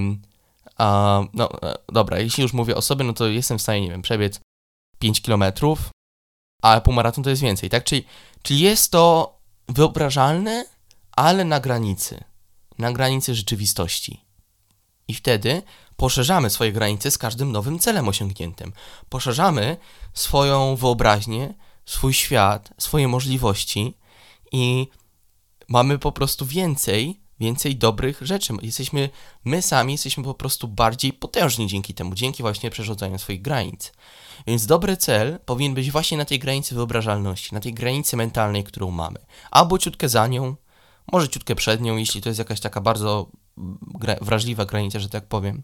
a, 0.78 1.22
no, 1.34 1.62
e, 1.62 1.76
dobra, 1.90 2.20
jeśli 2.20 2.42
już 2.42 2.54
mówię 2.54 2.76
o 2.76 2.82
sobie, 2.82 3.06
no 3.06 3.14
to 3.14 3.28
jestem 3.28 3.58
w 3.58 3.62
stanie, 3.62 3.82
nie 3.82 3.90
wiem, 3.90 4.02
przebiec 4.02 4.40
5 5.00 5.22
kilometrów, 5.22 5.90
a 6.62 6.82
półmaraton 6.82 7.24
to 7.24 7.30
jest 7.30 7.42
więcej, 7.42 7.70
tak? 7.70 7.84
Czyli, 7.84 8.06
czyli 8.42 8.60
jest 8.60 8.92
to 8.92 9.37
wyobrażalne, 9.68 10.66
ale 11.12 11.46
na 11.46 11.60
granicy. 11.60 12.24
Na 12.78 12.92
granicy 12.92 13.36
rzeczywistości. 13.36 14.26
I 15.08 15.14
wtedy 15.14 15.62
poszerzamy 15.96 16.50
swoje 16.50 16.72
granice 16.72 17.12
z 17.12 17.18
każdym 17.18 17.52
nowym 17.52 17.80
celem 17.80 18.08
osiągniętym. 18.08 18.74
Poszerzamy 19.10 19.78
swoją 20.14 20.76
wyobraźnię, 20.76 21.54
swój 21.86 22.14
świat, 22.14 22.74
swoje 22.78 23.08
możliwości 23.08 23.98
i 24.52 24.88
mamy 25.68 26.00
po 26.00 26.12
prostu 26.12 26.46
więcej, 26.46 27.20
więcej 27.40 27.76
dobrych 27.76 28.22
rzeczy. 28.22 28.54
Jesteśmy, 28.62 29.10
my 29.46 29.62
sami 29.62 29.92
jesteśmy 29.92 30.24
po 30.24 30.34
prostu 30.34 30.68
bardziej 30.68 31.14
potężni 31.14 31.68
dzięki 31.68 31.94
temu, 31.94 32.16
dzięki 32.16 32.44
właśnie 32.44 32.70
przerzucaniu 32.70 33.18
swoich 33.18 33.42
granic. 33.42 33.92
Więc 34.48 34.66
dobry 34.66 34.98
cel 34.98 35.40
powinien 35.46 35.74
być 35.74 35.92
właśnie 35.92 36.18
na 36.18 36.26
tej 36.26 36.40
granicy 36.40 36.76
wyobrażalności, 36.76 37.54
na 37.54 37.60
tej 37.60 37.74
granicy 37.74 38.18
mentalnej, 38.18 38.64
którą 38.64 38.92
mamy. 38.92 39.20
Albo 39.52 39.78
ciutkę 39.78 40.10
za 40.10 40.28
nią, 40.28 40.56
może 41.12 41.30
ciutkę 41.30 41.56
przed 41.56 41.82
nią, 41.82 41.98
jeśli 41.98 42.22
to 42.22 42.30
jest 42.30 42.40
jakaś 42.40 42.60
taka 42.60 42.82
bardzo 42.82 43.32
wrażliwa 44.22 44.66
granica, 44.66 45.00
że 45.00 45.10
tak 45.10 45.28
powiem. 45.28 45.64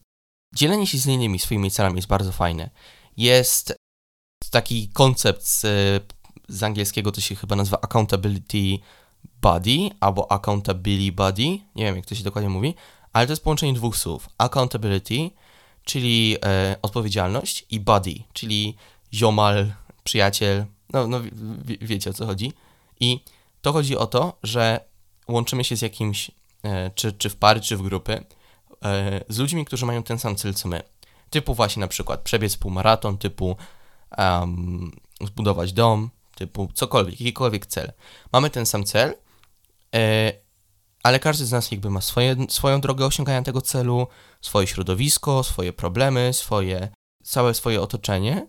Dzielenie 0.55 0.87
się 0.87 0.97
z 0.97 1.05
innymi 1.05 1.39
swoimi 1.39 1.71
celami 1.71 1.95
jest 1.95 2.07
bardzo 2.07 2.31
fajne. 2.31 2.69
Jest 3.17 3.75
taki 4.49 4.89
koncept 4.89 5.45
z, 5.45 5.61
z 6.47 6.63
angielskiego, 6.63 7.11
to 7.11 7.21
się 7.21 7.35
chyba 7.35 7.55
nazywa 7.55 7.77
accountability 7.81 8.79
buddy 9.43 9.89
albo 9.99 10.31
accountability 10.31 11.11
buddy, 11.11 11.43
nie 11.75 11.85
wiem 11.85 11.95
jak 11.95 12.05
to 12.05 12.15
się 12.15 12.23
dokładnie 12.23 12.49
mówi, 12.49 12.75
ale 13.13 13.27
to 13.27 13.31
jest 13.31 13.43
połączenie 13.43 13.73
dwóch 13.73 13.97
słów. 13.97 14.29
Accountability, 14.37 15.29
czyli 15.83 16.37
e, 16.45 16.75
odpowiedzialność 16.81 17.65
i 17.69 17.79
buddy, 17.79 18.15
czyli 18.33 18.75
ziomal, 19.13 19.73
przyjaciel, 20.03 20.65
no, 20.93 21.07
no 21.07 21.21
wie, 21.65 21.77
wiecie 21.81 22.09
o 22.09 22.13
co 22.13 22.25
chodzi. 22.25 22.53
I 22.99 23.19
to 23.61 23.73
chodzi 23.73 23.97
o 23.97 24.07
to, 24.07 24.37
że 24.43 24.79
łączymy 25.27 25.63
się 25.63 25.77
z 25.77 25.81
jakimś, 25.81 26.31
e, 26.63 26.91
czy, 26.95 27.13
czy 27.13 27.29
w 27.29 27.35
pary, 27.35 27.61
czy 27.61 27.77
w 27.77 27.81
grupy, 27.81 28.25
e, 28.85 29.23
z 29.29 29.37
ludźmi, 29.37 29.65
którzy 29.65 29.85
mają 29.85 30.03
ten 30.03 30.19
sam 30.19 30.35
cel 30.35 30.53
co 30.53 30.69
my. 30.69 30.81
Typu 31.29 31.53
właśnie 31.53 31.81
na 31.81 31.87
przykład 31.87 32.21
przebiec 32.21 32.57
półmaraton, 32.57 33.17
typu 33.17 33.57
um, 34.17 34.91
zbudować 35.21 35.73
dom, 35.73 36.09
typu 36.35 36.69
cokolwiek, 36.73 37.21
jakikolwiek 37.21 37.65
cel. 37.65 37.91
Mamy 38.31 38.49
ten 38.49 38.65
sam 38.65 38.83
cel, 38.83 39.13
ale 41.03 41.19
każdy 41.19 41.45
z 41.45 41.51
nas 41.51 41.71
jakby 41.71 41.89
ma 41.89 42.01
swoje, 42.01 42.35
swoją 42.49 42.81
drogę 42.81 43.05
osiągania 43.05 43.41
tego 43.41 43.61
celu, 43.61 44.07
swoje 44.41 44.67
środowisko, 44.67 45.43
swoje 45.43 45.73
problemy, 45.73 46.33
swoje, 46.33 46.89
całe 47.23 47.53
swoje 47.53 47.81
otoczenie, 47.81 48.47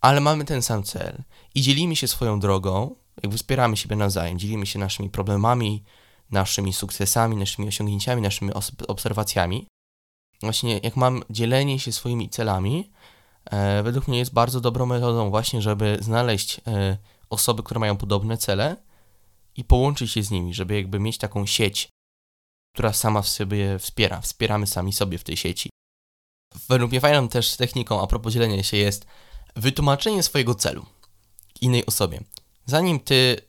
ale 0.00 0.20
mamy 0.20 0.44
ten 0.44 0.62
sam 0.62 0.82
cel 0.82 1.22
i 1.54 1.62
dzielimy 1.62 1.96
się 1.96 2.08
swoją 2.08 2.40
drogą, 2.40 2.96
jakby 3.22 3.36
wspieramy 3.38 3.76
siebie 3.76 3.96
nawzajem, 3.96 4.38
dzielimy 4.38 4.66
się 4.66 4.78
naszymi 4.78 5.10
problemami, 5.10 5.84
naszymi 6.30 6.72
sukcesami, 6.72 7.36
naszymi 7.36 7.68
osiągnięciami, 7.68 8.22
naszymi 8.22 8.52
obserwacjami. 8.88 9.66
Właśnie 10.42 10.78
jak 10.78 10.96
mam 10.96 11.22
dzielenie 11.30 11.80
się 11.80 11.92
swoimi 11.92 12.28
celami, 12.28 12.90
e, 13.44 13.82
według 13.82 14.08
mnie 14.08 14.18
jest 14.18 14.32
bardzo 14.32 14.60
dobrą 14.60 14.86
metodą 14.86 15.30
właśnie, 15.30 15.62
żeby 15.62 15.98
znaleźć 16.00 16.60
e, 16.66 16.98
osoby, 17.30 17.62
które 17.62 17.80
mają 17.80 17.96
podobne 17.96 18.36
cele 18.36 18.76
i 19.56 19.64
połączyć 19.64 20.12
się 20.12 20.22
z 20.22 20.30
nimi, 20.30 20.54
żeby 20.54 20.74
jakby 20.74 21.00
mieć 21.00 21.18
taką 21.18 21.46
sieć, 21.46 21.88
która 22.74 22.92
sama 22.92 23.22
w 23.22 23.28
sobie 23.28 23.78
wspiera. 23.78 24.20
Wspieramy 24.20 24.66
sami 24.66 24.92
sobie 24.92 25.18
w 25.18 25.24
tej 25.24 25.36
sieci. 25.36 25.70
Według 26.68 26.90
mnie 26.90 27.00
fajną 27.00 27.28
też 27.28 27.56
techniką 27.56 28.02
a 28.02 28.06
propos 28.06 28.32
dzielenia 28.32 28.62
się 28.62 28.76
jest 28.76 29.06
wytłumaczenie 29.56 30.22
swojego 30.22 30.54
celu 30.54 30.86
innej 31.60 31.86
osobie. 31.86 32.20
Zanim 32.66 33.00
ty 33.00 33.40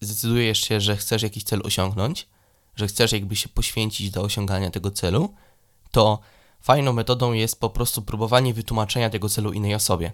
zdecydujesz 0.00 0.60
się, 0.60 0.80
że 0.80 0.96
chcesz 0.96 1.22
jakiś 1.22 1.44
cel 1.44 1.60
osiągnąć, 1.64 2.28
że 2.76 2.86
chcesz 2.86 3.12
jakby 3.12 3.36
się 3.36 3.48
poświęcić 3.48 4.10
do 4.10 4.22
osiągania 4.22 4.70
tego 4.70 4.90
celu, 4.90 5.34
to 5.90 6.20
fajną 6.60 6.92
metodą 6.92 7.32
jest 7.32 7.60
po 7.60 7.70
prostu 7.70 8.02
próbowanie 8.02 8.54
wytłumaczenia 8.54 9.10
tego 9.10 9.28
celu 9.28 9.52
innej 9.52 9.74
osobie. 9.74 10.12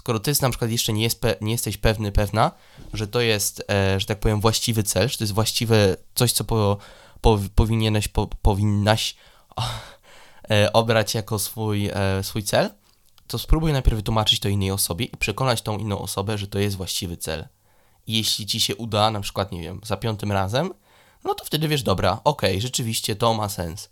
Skoro 0.00 0.20
ty 0.20 0.32
na 0.42 0.50
przykład 0.50 0.70
jeszcze 0.70 0.92
nie, 0.92 1.02
jest 1.02 1.22
nie 1.40 1.52
jesteś 1.52 1.76
pewny, 1.76 2.12
pewna, 2.12 2.50
że 2.92 3.06
to 3.06 3.20
jest, 3.20 3.64
e, 3.70 4.00
że 4.00 4.06
tak 4.06 4.20
powiem, 4.20 4.40
właściwy 4.40 4.82
cel, 4.82 5.08
że 5.08 5.18
to 5.18 5.24
jest 5.24 5.34
właściwe 5.34 5.96
coś, 6.14 6.32
co 6.32 6.44
po, 6.44 6.78
po, 7.20 7.38
powinieneś, 7.54 8.08
po, 8.08 8.26
powinnaś 8.26 9.16
e, 10.50 10.72
obrać 10.72 11.14
jako 11.14 11.38
swój, 11.38 11.90
e, 11.92 12.22
swój 12.22 12.42
cel, 12.42 12.70
to 13.26 13.38
spróbuj 13.38 13.72
najpierw 13.72 13.96
wytłumaczyć 13.96 14.40
to 14.40 14.48
innej 14.48 14.70
osobie 14.70 15.04
i 15.04 15.16
przekonać 15.16 15.62
tą 15.62 15.78
inną 15.78 15.98
osobę, 15.98 16.38
że 16.38 16.46
to 16.46 16.58
jest 16.58 16.76
właściwy 16.76 17.16
cel. 17.16 17.48
I 18.06 18.16
jeśli 18.16 18.46
ci 18.46 18.60
się 18.60 18.76
uda, 18.76 19.10
na 19.10 19.20
przykład, 19.20 19.52
nie 19.52 19.62
wiem, 19.62 19.80
za 19.84 19.96
piątym 19.96 20.32
razem, 20.32 20.74
no 21.24 21.34
to 21.34 21.44
wtedy 21.44 21.68
wiesz, 21.68 21.82
dobra, 21.82 22.20
okej, 22.24 22.50
okay, 22.50 22.60
rzeczywiście 22.60 23.16
to 23.16 23.34
ma 23.34 23.48
sens. 23.48 23.90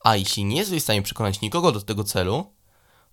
A 0.00 0.16
jeśli 0.16 0.44
nie 0.44 0.56
jesteś 0.56 0.80
w 0.80 0.84
stanie 0.84 1.02
przekonać 1.02 1.40
nikogo 1.40 1.72
do 1.72 1.80
tego 1.80 2.04
celu, 2.04 2.57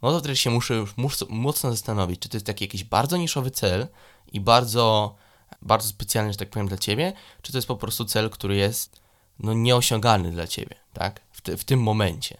no 0.05 0.11
to 0.11 0.19
wtedy 0.19 0.35
się 0.35 0.49
muszę 0.49 0.73
już 0.73 0.93
mocno 1.29 1.71
zastanowić, 1.71 2.19
czy 2.19 2.29
to 2.29 2.37
jest 2.37 2.45
taki 2.45 2.63
jakiś 2.63 2.83
bardzo 2.83 3.17
niszowy 3.17 3.51
cel 3.51 3.87
i 4.31 4.39
bardzo, 4.39 5.15
bardzo 5.61 5.89
specjalny, 5.89 6.31
że 6.31 6.37
tak 6.37 6.49
powiem, 6.49 6.67
dla 6.67 6.77
ciebie, 6.77 7.13
czy 7.41 7.51
to 7.51 7.57
jest 7.57 7.67
po 7.67 7.75
prostu 7.75 8.05
cel, 8.05 8.29
który 8.29 8.55
jest 8.55 9.01
no, 9.39 9.53
nieosiągalny 9.53 10.31
dla 10.31 10.47
ciebie, 10.47 10.75
tak? 10.93 11.21
W, 11.31 11.41
te, 11.41 11.57
w 11.57 11.63
tym 11.63 11.81
momencie. 11.81 12.37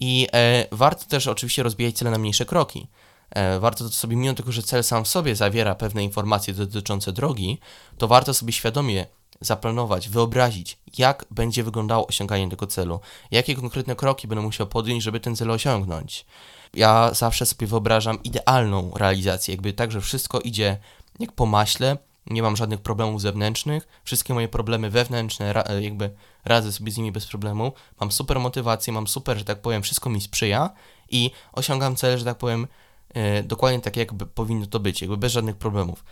I 0.00 0.28
e, 0.32 0.66
warto 0.72 1.04
też 1.04 1.26
oczywiście 1.26 1.62
rozbijać 1.62 1.96
cele 1.96 2.10
na 2.10 2.18
mniejsze 2.18 2.46
kroki. 2.46 2.88
E, 3.30 3.60
warto 3.60 3.88
sobie, 3.88 4.16
mimo 4.16 4.34
tego, 4.34 4.52
że 4.52 4.62
cel 4.62 4.84
sam 4.84 5.04
w 5.04 5.08
sobie 5.08 5.36
zawiera 5.36 5.74
pewne 5.74 6.04
informacje 6.04 6.54
dotyczące 6.54 7.12
drogi, 7.12 7.58
to 7.98 8.08
warto 8.08 8.34
sobie 8.34 8.52
świadomie 8.52 9.06
zaplanować, 9.46 10.08
wyobrazić, 10.08 10.78
jak 10.98 11.24
będzie 11.30 11.64
wyglądało 11.64 12.06
osiąganie 12.06 12.50
tego 12.50 12.66
celu, 12.66 13.00
jakie 13.30 13.54
konkretne 13.54 13.96
kroki 13.96 14.28
będę 14.28 14.42
musiał 14.42 14.66
podjąć, 14.66 15.02
żeby 15.02 15.20
ten 15.20 15.36
cel 15.36 15.50
osiągnąć. 15.50 16.26
Ja 16.74 17.10
zawsze 17.14 17.46
sobie 17.46 17.66
wyobrażam 17.66 18.22
idealną 18.22 18.90
realizację, 18.96 19.54
jakby 19.54 19.72
tak, 19.72 19.92
że 19.92 20.00
wszystko 20.00 20.40
idzie 20.40 20.78
jak 21.18 21.32
po 21.32 21.46
maśle, 21.46 21.96
nie 22.26 22.42
mam 22.42 22.56
żadnych 22.56 22.80
problemów 22.80 23.20
zewnętrznych, 23.20 23.88
wszystkie 24.04 24.34
moje 24.34 24.48
problemy 24.48 24.90
wewnętrzne, 24.90 25.64
jakby 25.80 26.10
radzę 26.44 26.72
sobie 26.72 26.92
z 26.92 26.96
nimi 26.96 27.12
bez 27.12 27.26
problemu, 27.26 27.72
mam 28.00 28.12
super 28.12 28.40
motywację, 28.40 28.92
mam 28.92 29.06
super, 29.06 29.38
że 29.38 29.44
tak 29.44 29.62
powiem, 29.62 29.82
wszystko 29.82 30.10
mi 30.10 30.20
sprzyja 30.20 30.70
i 31.10 31.30
osiągam 31.52 31.96
cel, 31.96 32.18
że 32.18 32.24
tak 32.24 32.38
powiem, 32.38 32.66
e, 33.14 33.42
dokładnie 33.42 33.80
tak, 33.80 33.96
jakby 33.96 34.26
powinno 34.26 34.66
to 34.66 34.80
być, 34.80 35.00
jakby 35.00 35.16
bez 35.16 35.32
żadnych 35.32 35.56
problemów. 35.56 36.04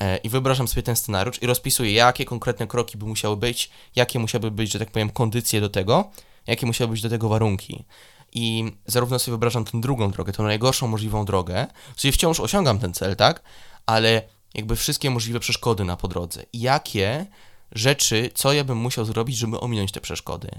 E, 0.00 0.16
I 0.16 0.28
wyobrażam 0.28 0.68
sobie 0.68 0.82
ten 0.82 0.96
scenariusz 0.96 1.42
i 1.42 1.46
rozpisuję, 1.46 1.92
jakie 1.92 2.24
konkretne 2.24 2.66
kroki 2.66 2.98
by 2.98 3.06
musiały 3.06 3.36
być, 3.36 3.70
jakie 3.96 4.18
musiałyby 4.18 4.50
być, 4.50 4.72
że 4.72 4.78
tak 4.78 4.90
powiem, 4.90 5.10
kondycje 5.10 5.60
do 5.60 5.68
tego, 5.68 6.10
jakie 6.46 6.66
musiały 6.66 6.90
być 6.90 7.02
do 7.02 7.08
tego 7.08 7.28
warunki. 7.28 7.84
I 8.32 8.72
zarówno 8.86 9.18
sobie 9.18 9.32
wyobrażam 9.32 9.64
tę 9.64 9.80
drugą 9.80 10.10
drogę, 10.10 10.32
tę 10.32 10.42
najgorszą 10.42 10.88
możliwą 10.88 11.24
drogę, 11.24 11.66
czyli 11.96 12.12
wciąż 12.12 12.40
osiągam 12.40 12.78
ten 12.78 12.94
cel, 12.94 13.16
tak? 13.16 13.42
Ale 13.86 14.22
jakby 14.54 14.76
wszystkie 14.76 15.10
możliwe 15.10 15.40
przeszkody 15.40 15.84
na 15.84 15.96
podrodze. 15.96 16.42
I 16.52 16.60
jakie 16.60 17.26
rzeczy, 17.72 18.30
co 18.34 18.52
ja 18.52 18.64
bym 18.64 18.78
musiał 18.78 19.04
zrobić, 19.04 19.36
żeby 19.36 19.60
ominąć 19.60 19.92
te 19.92 20.00
przeszkody. 20.00 20.50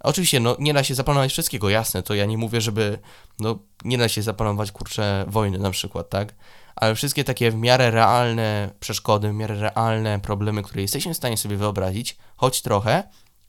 Oczywiście, 0.00 0.40
no, 0.40 0.56
nie 0.58 0.74
da 0.74 0.84
się 0.84 0.94
zaplanować 0.94 1.32
wszystkiego, 1.32 1.70
jasne, 1.70 2.02
to 2.02 2.14
ja 2.14 2.26
nie 2.26 2.38
mówię, 2.38 2.60
żeby, 2.60 2.98
no, 3.38 3.58
nie 3.84 3.98
da 3.98 4.08
się 4.08 4.22
zaplanować, 4.22 4.72
kurczę, 4.72 5.24
wojny 5.28 5.58
na 5.58 5.70
przykład, 5.70 6.10
tak? 6.10 6.34
Ale 6.76 6.94
wszystkie 6.94 7.24
takie 7.24 7.50
w 7.50 7.54
miarę 7.54 7.90
realne 7.90 8.70
przeszkody, 8.80 9.28
w 9.28 9.32
miarę 9.32 9.54
realne 9.60 10.20
problemy, 10.20 10.62
które 10.62 10.82
jesteśmy 10.82 11.14
w 11.14 11.16
stanie 11.16 11.36
sobie 11.36 11.56
wyobrazić, 11.56 12.16
choć 12.36 12.62
trochę, 12.62 13.02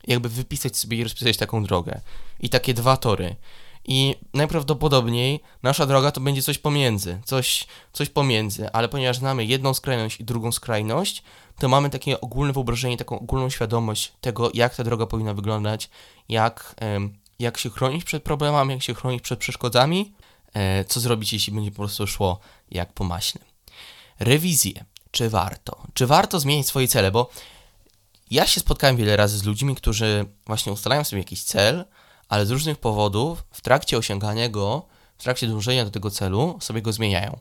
jakby 0.08 0.30
wypisać 0.30 0.78
sobie 0.78 0.98
i 0.98 1.04
rozpisać 1.04 1.38
taką 1.38 1.64
drogę. 1.64 2.02
I 2.40 2.50
takie 2.50 2.74
dwa 2.74 2.98
tory. 2.98 3.36
I 3.88 4.16
najprawdopodobniej 4.34 5.40
nasza 5.64 5.86
droga 5.86 6.12
to 6.12 6.22
będzie 6.22 6.42
coś 6.42 6.58
pomiędzy, 6.58 7.22
coś, 7.26 7.68
coś 7.94 8.10
pomiędzy, 8.10 8.72
ale 8.72 8.90
ponieważ 8.90 9.18
znamy 9.18 9.46
jedną 9.46 9.74
skrajność 9.74 10.20
i 10.20 10.24
drugą 10.24 10.52
skrajność, 10.52 11.24
to 11.60 11.68
mamy 11.68 11.90
takie 11.90 12.22
ogólne 12.22 12.54
wyobrażenie, 12.54 12.98
taką 12.98 13.20
ogólną 13.20 13.50
świadomość 13.50 14.14
tego, 14.22 14.52
jak 14.54 14.76
ta 14.76 14.84
droga 14.84 15.06
powinna 15.06 15.34
wyglądać, 15.34 15.90
jak, 16.30 16.76
jak 17.40 17.58
się 17.58 17.70
chronić 17.70 18.04
przed 18.04 18.24
problemami, 18.24 18.74
jak 18.74 18.84
się 18.84 18.94
chronić 18.94 19.22
przed 19.22 19.40
przeszkodami 19.40 20.14
co 20.88 21.00
zrobić, 21.00 21.34
jeśli 21.34 21.54
będzie 21.54 21.72
po 21.72 21.78
prostu 21.78 22.08
szło 22.08 22.40
jak 22.72 22.94
po 22.94 23.04
maśle. 23.04 23.42
Rewizje. 24.20 24.86
Czy 25.12 25.30
warto? 25.30 25.88
Czy 25.94 26.08
warto 26.08 26.40
zmienić 26.40 26.68
swoje 26.68 26.88
cele? 26.88 27.12
Bo 27.12 27.30
ja 28.32 28.48
się 28.48 28.60
spotkałem 28.60 28.98
wiele 28.98 29.18
razy 29.18 29.38
z 29.38 29.44
ludźmi, 29.44 29.76
którzy 29.76 30.26
właśnie 30.46 30.72
ustalają 30.72 31.04
sobie 31.04 31.22
jakiś 31.22 31.44
cel, 31.44 31.86
ale 32.30 32.46
z 32.46 32.52
różnych 32.52 32.78
powodów 32.78 33.44
w 33.52 33.62
trakcie 33.62 33.98
osiągania 33.98 34.50
go, 34.50 34.86
w 35.18 35.24
trakcie 35.24 35.48
dążenia 35.48 35.86
do 35.86 35.92
tego 35.92 36.12
celu 36.12 36.58
sobie 36.62 36.82
go 36.82 36.94
zmieniają. 36.94 37.40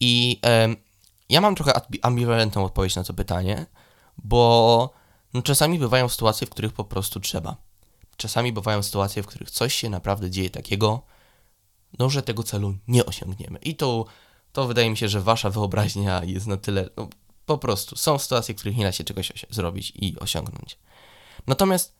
I 0.00 0.40
e, 0.44 0.68
ja 1.28 1.40
mam 1.40 1.54
trochę 1.54 1.72
ambiwalentną 2.02 2.64
odpowiedź 2.64 2.96
na 2.96 3.04
to 3.04 3.14
pytanie, 3.14 3.66
bo 4.18 4.90
no, 5.34 5.42
czasami 5.42 5.78
bywają 5.78 6.08
sytuacje, 6.08 6.46
w 6.46 6.50
których 6.50 6.72
po 6.72 6.84
prostu 6.84 7.20
trzeba. 7.20 7.56
Czasami 8.16 8.52
bywają 8.52 8.82
sytuacje, 8.82 9.22
w 9.22 9.26
których 9.26 9.50
coś 9.50 9.74
się 9.74 9.90
naprawdę 9.90 10.30
dzieje 10.30 10.50
takiego, 10.50 11.02
no, 11.98 12.10
że 12.10 12.22
tego 12.22 12.42
celu 12.42 12.74
nie 12.88 13.06
osiągniemy. 13.06 13.58
I 13.58 13.76
to, 13.76 14.04
to 14.52 14.66
wydaje 14.66 14.90
mi 14.90 14.96
się, 14.96 15.08
że 15.08 15.20
wasza 15.20 15.50
wyobraźnia 15.50 16.24
jest 16.24 16.46
na 16.46 16.56
tyle, 16.56 16.88
no, 16.96 17.08
po 17.46 17.58
prostu 17.58 17.96
są 17.96 18.18
sytuacje, 18.18 18.54
w 18.54 18.58
których 18.58 18.76
nie 18.76 18.84
da 18.84 18.92
się 18.92 19.04
czegoś 19.04 19.32
zrobić 19.50 19.92
i 19.96 20.18
osiągnąć. 20.18 20.78
Natomiast 21.46 21.98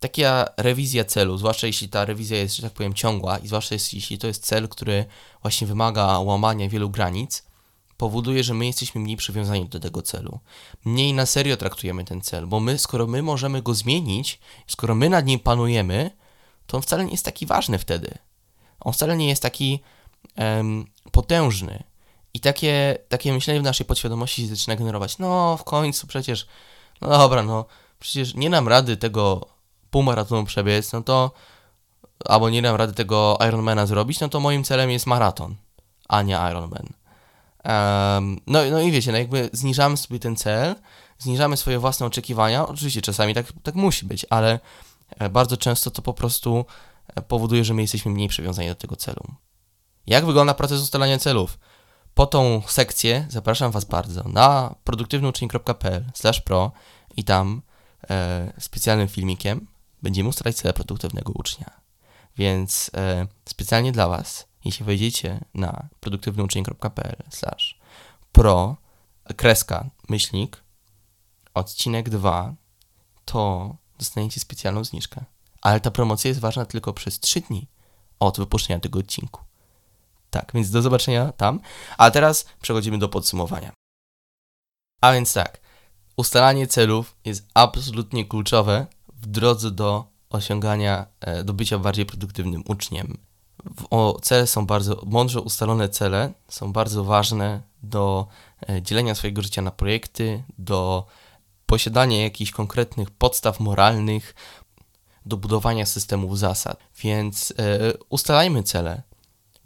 taka 0.00 0.46
rewizja 0.56 1.04
celu, 1.04 1.38
zwłaszcza 1.38 1.66
jeśli 1.66 1.88
ta 1.88 2.04
rewizja 2.04 2.38
jest, 2.38 2.56
że 2.56 2.62
tak 2.62 2.72
powiem, 2.72 2.94
ciągła 2.94 3.38
i 3.38 3.46
zwłaszcza 3.46 3.74
jeśli 3.74 4.18
to 4.18 4.26
jest 4.26 4.46
cel, 4.46 4.68
który 4.68 5.04
właśnie 5.42 5.66
wymaga 5.66 6.18
łamania 6.18 6.68
wielu 6.68 6.90
granic, 6.90 7.46
powoduje, 7.96 8.44
że 8.44 8.54
my 8.54 8.66
jesteśmy 8.66 9.00
mniej 9.00 9.16
przywiązani 9.16 9.68
do 9.68 9.80
tego 9.80 10.02
celu. 10.02 10.40
Mniej 10.84 11.14
na 11.14 11.26
serio 11.26 11.56
traktujemy 11.56 12.04
ten 12.04 12.20
cel, 12.20 12.46
bo 12.46 12.60
my, 12.60 12.78
skoro 12.78 13.06
my 13.06 13.22
możemy 13.22 13.62
go 13.62 13.74
zmienić, 13.74 14.40
skoro 14.66 14.94
my 14.94 15.10
nad 15.10 15.26
nim 15.26 15.40
panujemy, 15.40 16.10
to 16.66 16.76
on 16.76 16.82
wcale 16.82 17.04
nie 17.04 17.12
jest 17.12 17.24
taki 17.24 17.46
ważny 17.46 17.78
wtedy. 17.78 18.18
On 18.86 18.92
wcale 18.92 19.16
nie 19.16 19.28
jest 19.28 19.42
taki 19.42 19.82
um, 20.36 20.86
potężny. 21.12 21.82
I 22.34 22.40
takie, 22.40 22.98
takie 23.08 23.32
myślenie 23.32 23.60
w 23.60 23.62
naszej 23.62 23.86
podświadomości 23.86 24.46
zaczyna 24.46 24.76
generować. 24.76 25.18
No, 25.18 25.56
w 25.56 25.64
końcu 25.64 26.06
przecież, 26.06 26.46
no 27.00 27.08
dobra, 27.08 27.42
no, 27.42 27.64
przecież 27.98 28.34
nie 28.34 28.50
nam 28.50 28.68
rady 28.68 28.96
tego 28.96 29.46
półmaratonu 29.90 30.44
przebiec, 30.44 30.92
no 30.92 31.02
to, 31.02 31.30
albo 32.24 32.50
nie 32.50 32.62
dam 32.62 32.76
rady 32.76 32.92
tego 32.92 33.38
Ironmana 33.48 33.86
zrobić, 33.86 34.20
no 34.20 34.28
to 34.28 34.40
moim 34.40 34.64
celem 34.64 34.90
jest 34.90 35.06
maraton, 35.06 35.54
a 36.08 36.22
nie 36.22 36.38
Ironman. 36.50 36.86
Um, 37.64 38.40
no, 38.46 38.60
no 38.70 38.80
i 38.80 38.90
wiecie, 38.92 39.12
no 39.12 39.18
jakby 39.18 39.50
zniżamy 39.52 39.96
sobie 39.96 40.18
ten 40.18 40.36
cel, 40.36 40.74
zniżamy 41.18 41.56
swoje 41.56 41.78
własne 41.78 42.06
oczekiwania. 42.06 42.68
Oczywiście 42.68 43.02
czasami 43.02 43.34
tak, 43.34 43.46
tak 43.62 43.74
musi 43.74 44.06
być, 44.06 44.26
ale 44.30 44.60
e, 45.18 45.28
bardzo 45.28 45.56
często 45.56 45.90
to 45.90 46.02
po 46.02 46.14
prostu 46.14 46.64
powoduje, 47.28 47.64
że 47.64 47.74
my 47.74 47.82
jesteśmy 47.82 48.12
mniej 48.12 48.28
przywiązani 48.28 48.68
do 48.68 48.74
tego 48.74 48.96
celu. 48.96 49.34
Jak 50.06 50.26
wygląda 50.26 50.54
proces 50.54 50.82
ustalania 50.82 51.18
celów? 51.18 51.58
Po 52.14 52.26
tą 52.26 52.62
sekcję 52.66 53.26
zapraszam 53.30 53.72
Was 53.72 53.84
bardzo 53.84 54.22
na 54.28 54.74
produktywnyuczeń.pl 54.84 56.04
pro 56.44 56.72
i 57.16 57.24
tam 57.24 57.62
e, 58.10 58.52
specjalnym 58.58 59.08
filmikiem 59.08 59.66
będziemy 60.02 60.28
ustalać 60.28 60.56
cele 60.56 60.74
produktywnego 60.74 61.32
ucznia. 61.32 61.70
Więc 62.36 62.90
e, 62.94 63.26
specjalnie 63.44 63.92
dla 63.92 64.08
Was 64.08 64.46
jeśli 64.66 64.84
wejdziecie 64.86 65.40
na 65.54 65.88
produktywnyuczeń.pl 66.00 67.16
pro 68.32 68.76
kreska 69.36 69.90
myślnik 70.08 70.62
odcinek 71.54 72.10
2, 72.10 72.54
to 73.24 73.76
dostaniecie 73.98 74.40
specjalną 74.40 74.84
zniżkę. 74.84 75.24
Ale 75.66 75.80
ta 75.80 75.90
promocja 75.90 76.28
jest 76.28 76.40
ważna 76.40 76.64
tylko 76.64 76.92
przez 76.92 77.20
3 77.20 77.40
dni 77.40 77.68
od 78.20 78.38
wypuszczenia 78.38 78.80
tego 78.80 78.98
odcinku. 78.98 79.40
Tak, 80.30 80.50
więc 80.54 80.70
do 80.70 80.82
zobaczenia 80.82 81.32
tam. 81.32 81.60
A 81.98 82.10
teraz 82.10 82.46
przechodzimy 82.62 82.98
do 82.98 83.08
podsumowania. 83.08 83.72
A 85.00 85.12
więc 85.12 85.32
tak, 85.32 85.60
ustalanie 86.16 86.66
celów 86.66 87.16
jest 87.24 87.46
absolutnie 87.54 88.24
kluczowe 88.24 88.86
w 89.08 89.26
drodze 89.26 89.70
do 89.70 90.06
osiągania, 90.30 91.06
e, 91.20 91.44
do 91.44 91.52
bycia 91.52 91.78
bardziej 91.78 92.06
produktywnym 92.06 92.62
uczniem 92.68 93.18
o, 93.90 94.18
cele 94.22 94.46
są 94.46 94.66
bardzo, 94.66 95.02
mądrze 95.06 95.40
ustalone 95.40 95.88
cele 95.88 96.32
są 96.48 96.72
bardzo 96.72 97.04
ważne 97.04 97.62
do 97.82 98.26
e, 98.68 98.82
dzielenia 98.82 99.14
swojego 99.14 99.42
życia 99.42 99.62
na 99.62 99.70
projekty, 99.70 100.42
do 100.58 101.06
posiadania 101.66 102.22
jakichś 102.22 102.50
konkretnych 102.50 103.10
podstaw 103.10 103.60
moralnych, 103.60 104.34
do 105.26 105.36
budowania 105.36 105.86
systemów 105.86 106.38
zasad. 106.38 106.80
Więc 107.02 107.54
e, 107.58 107.92
ustalajmy 108.08 108.62
cele, 108.62 109.02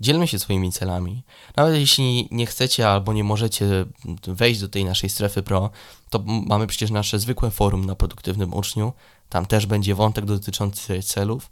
dzielmy 0.01 0.29
się 0.29 0.38
swoimi 0.38 0.73
celami. 0.73 1.23
Nawet 1.57 1.75
jeśli 1.75 2.29
nie 2.31 2.46
chcecie 2.46 2.88
albo 2.88 3.12
nie 3.12 3.25
możecie 3.25 3.85
wejść 4.27 4.61
do 4.61 4.68
tej 4.68 4.85
naszej 4.85 5.11
strefy 5.11 5.42
pro, 5.42 5.70
to 6.11 6.23
mamy 6.27 6.66
przecież 6.66 6.90
nasze 6.90 7.18
zwykłe 7.18 7.51
forum 7.51 7.85
na 7.85 7.94
produktywnym 7.94 8.55
uczniu. 8.55 8.92
Tam 9.29 9.46
też 9.46 9.66
będzie 9.66 9.94
wątek 9.94 10.25
dotyczący 10.25 11.03
celów 11.03 11.51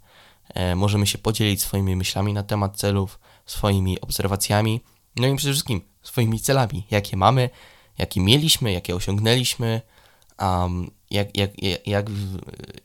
E, 0.53 0.75
możemy 0.75 1.07
się 1.07 1.17
podzielić 1.17 1.61
swoimi 1.61 1.95
myślami 1.95 2.33
na 2.33 2.43
temat 2.43 2.77
celów, 2.77 3.19
swoimi 3.45 4.01
obserwacjami, 4.01 4.81
no 5.15 5.27
i 5.27 5.35
przede 5.35 5.53
wszystkim 5.53 5.81
swoimi 6.01 6.39
celami, 6.39 6.87
jakie 6.91 7.17
mamy, 7.17 7.49
jakie 7.97 8.21
mieliśmy, 8.21 8.71
jakie 8.71 8.95
osiągnęliśmy, 8.95 9.81
um, 10.41 10.91
jak, 11.11 11.37
jak, 11.37 11.63
jak, 11.63 11.87
jak 11.87 12.05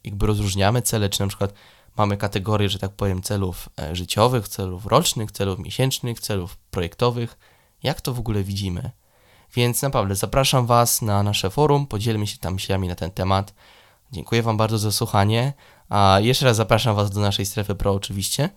jakby 0.05 0.27
rozróżniamy 0.27 0.83
cele, 0.83 1.09
czy 1.09 1.21
na 1.21 1.27
przykład 1.27 1.53
mamy 1.97 2.17
kategorie, 2.17 2.69
że 2.69 2.79
tak 2.79 2.91
powiem, 2.91 3.23
celów 3.23 3.69
e, 3.81 3.97
życiowych, 3.97 4.49
celów 4.49 4.87
rocznych, 4.87 5.33
celów 5.33 5.59
miesięcznych, 5.59 6.21
celów 6.21 6.57
projektowych, 6.57 7.39
jak 7.83 8.01
to 8.01 8.15
w 8.15 8.19
ogóle 8.19 8.45
widzimy. 8.45 8.91
Więc 9.55 9.83
naprawdę 9.83 10.15
zapraszam 10.15 10.67
Was 10.67 11.03
na 11.03 11.23
nasze 11.23 11.51
forum, 11.51 11.87
podzielmy 11.87 12.27
się 12.27 12.39
tam 12.39 12.55
myślami 12.55 12.89
na 12.89 12.95
ten 12.95 13.11
temat. 13.11 13.55
Dziękuję 14.13 14.43
Wam 14.43 14.57
bardzo 14.57 14.79
za 14.79 14.93
słuchanie. 14.93 15.53
A 15.89 16.19
jeszcze 16.21 16.45
raz 16.45 16.57
zapraszam 16.57 16.97
Was 16.97 17.11
do 17.11 17.21
naszej 17.21 17.47
strefy 17.47 17.75
pro 17.75 17.93
oczywiście. 17.93 18.51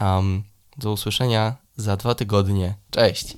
Um, 0.00 0.44
do 0.76 0.92
usłyszenia 0.92 1.56
za 1.76 1.96
dwa 1.96 2.14
tygodnie. 2.14 2.74
Cześć! 2.90 3.36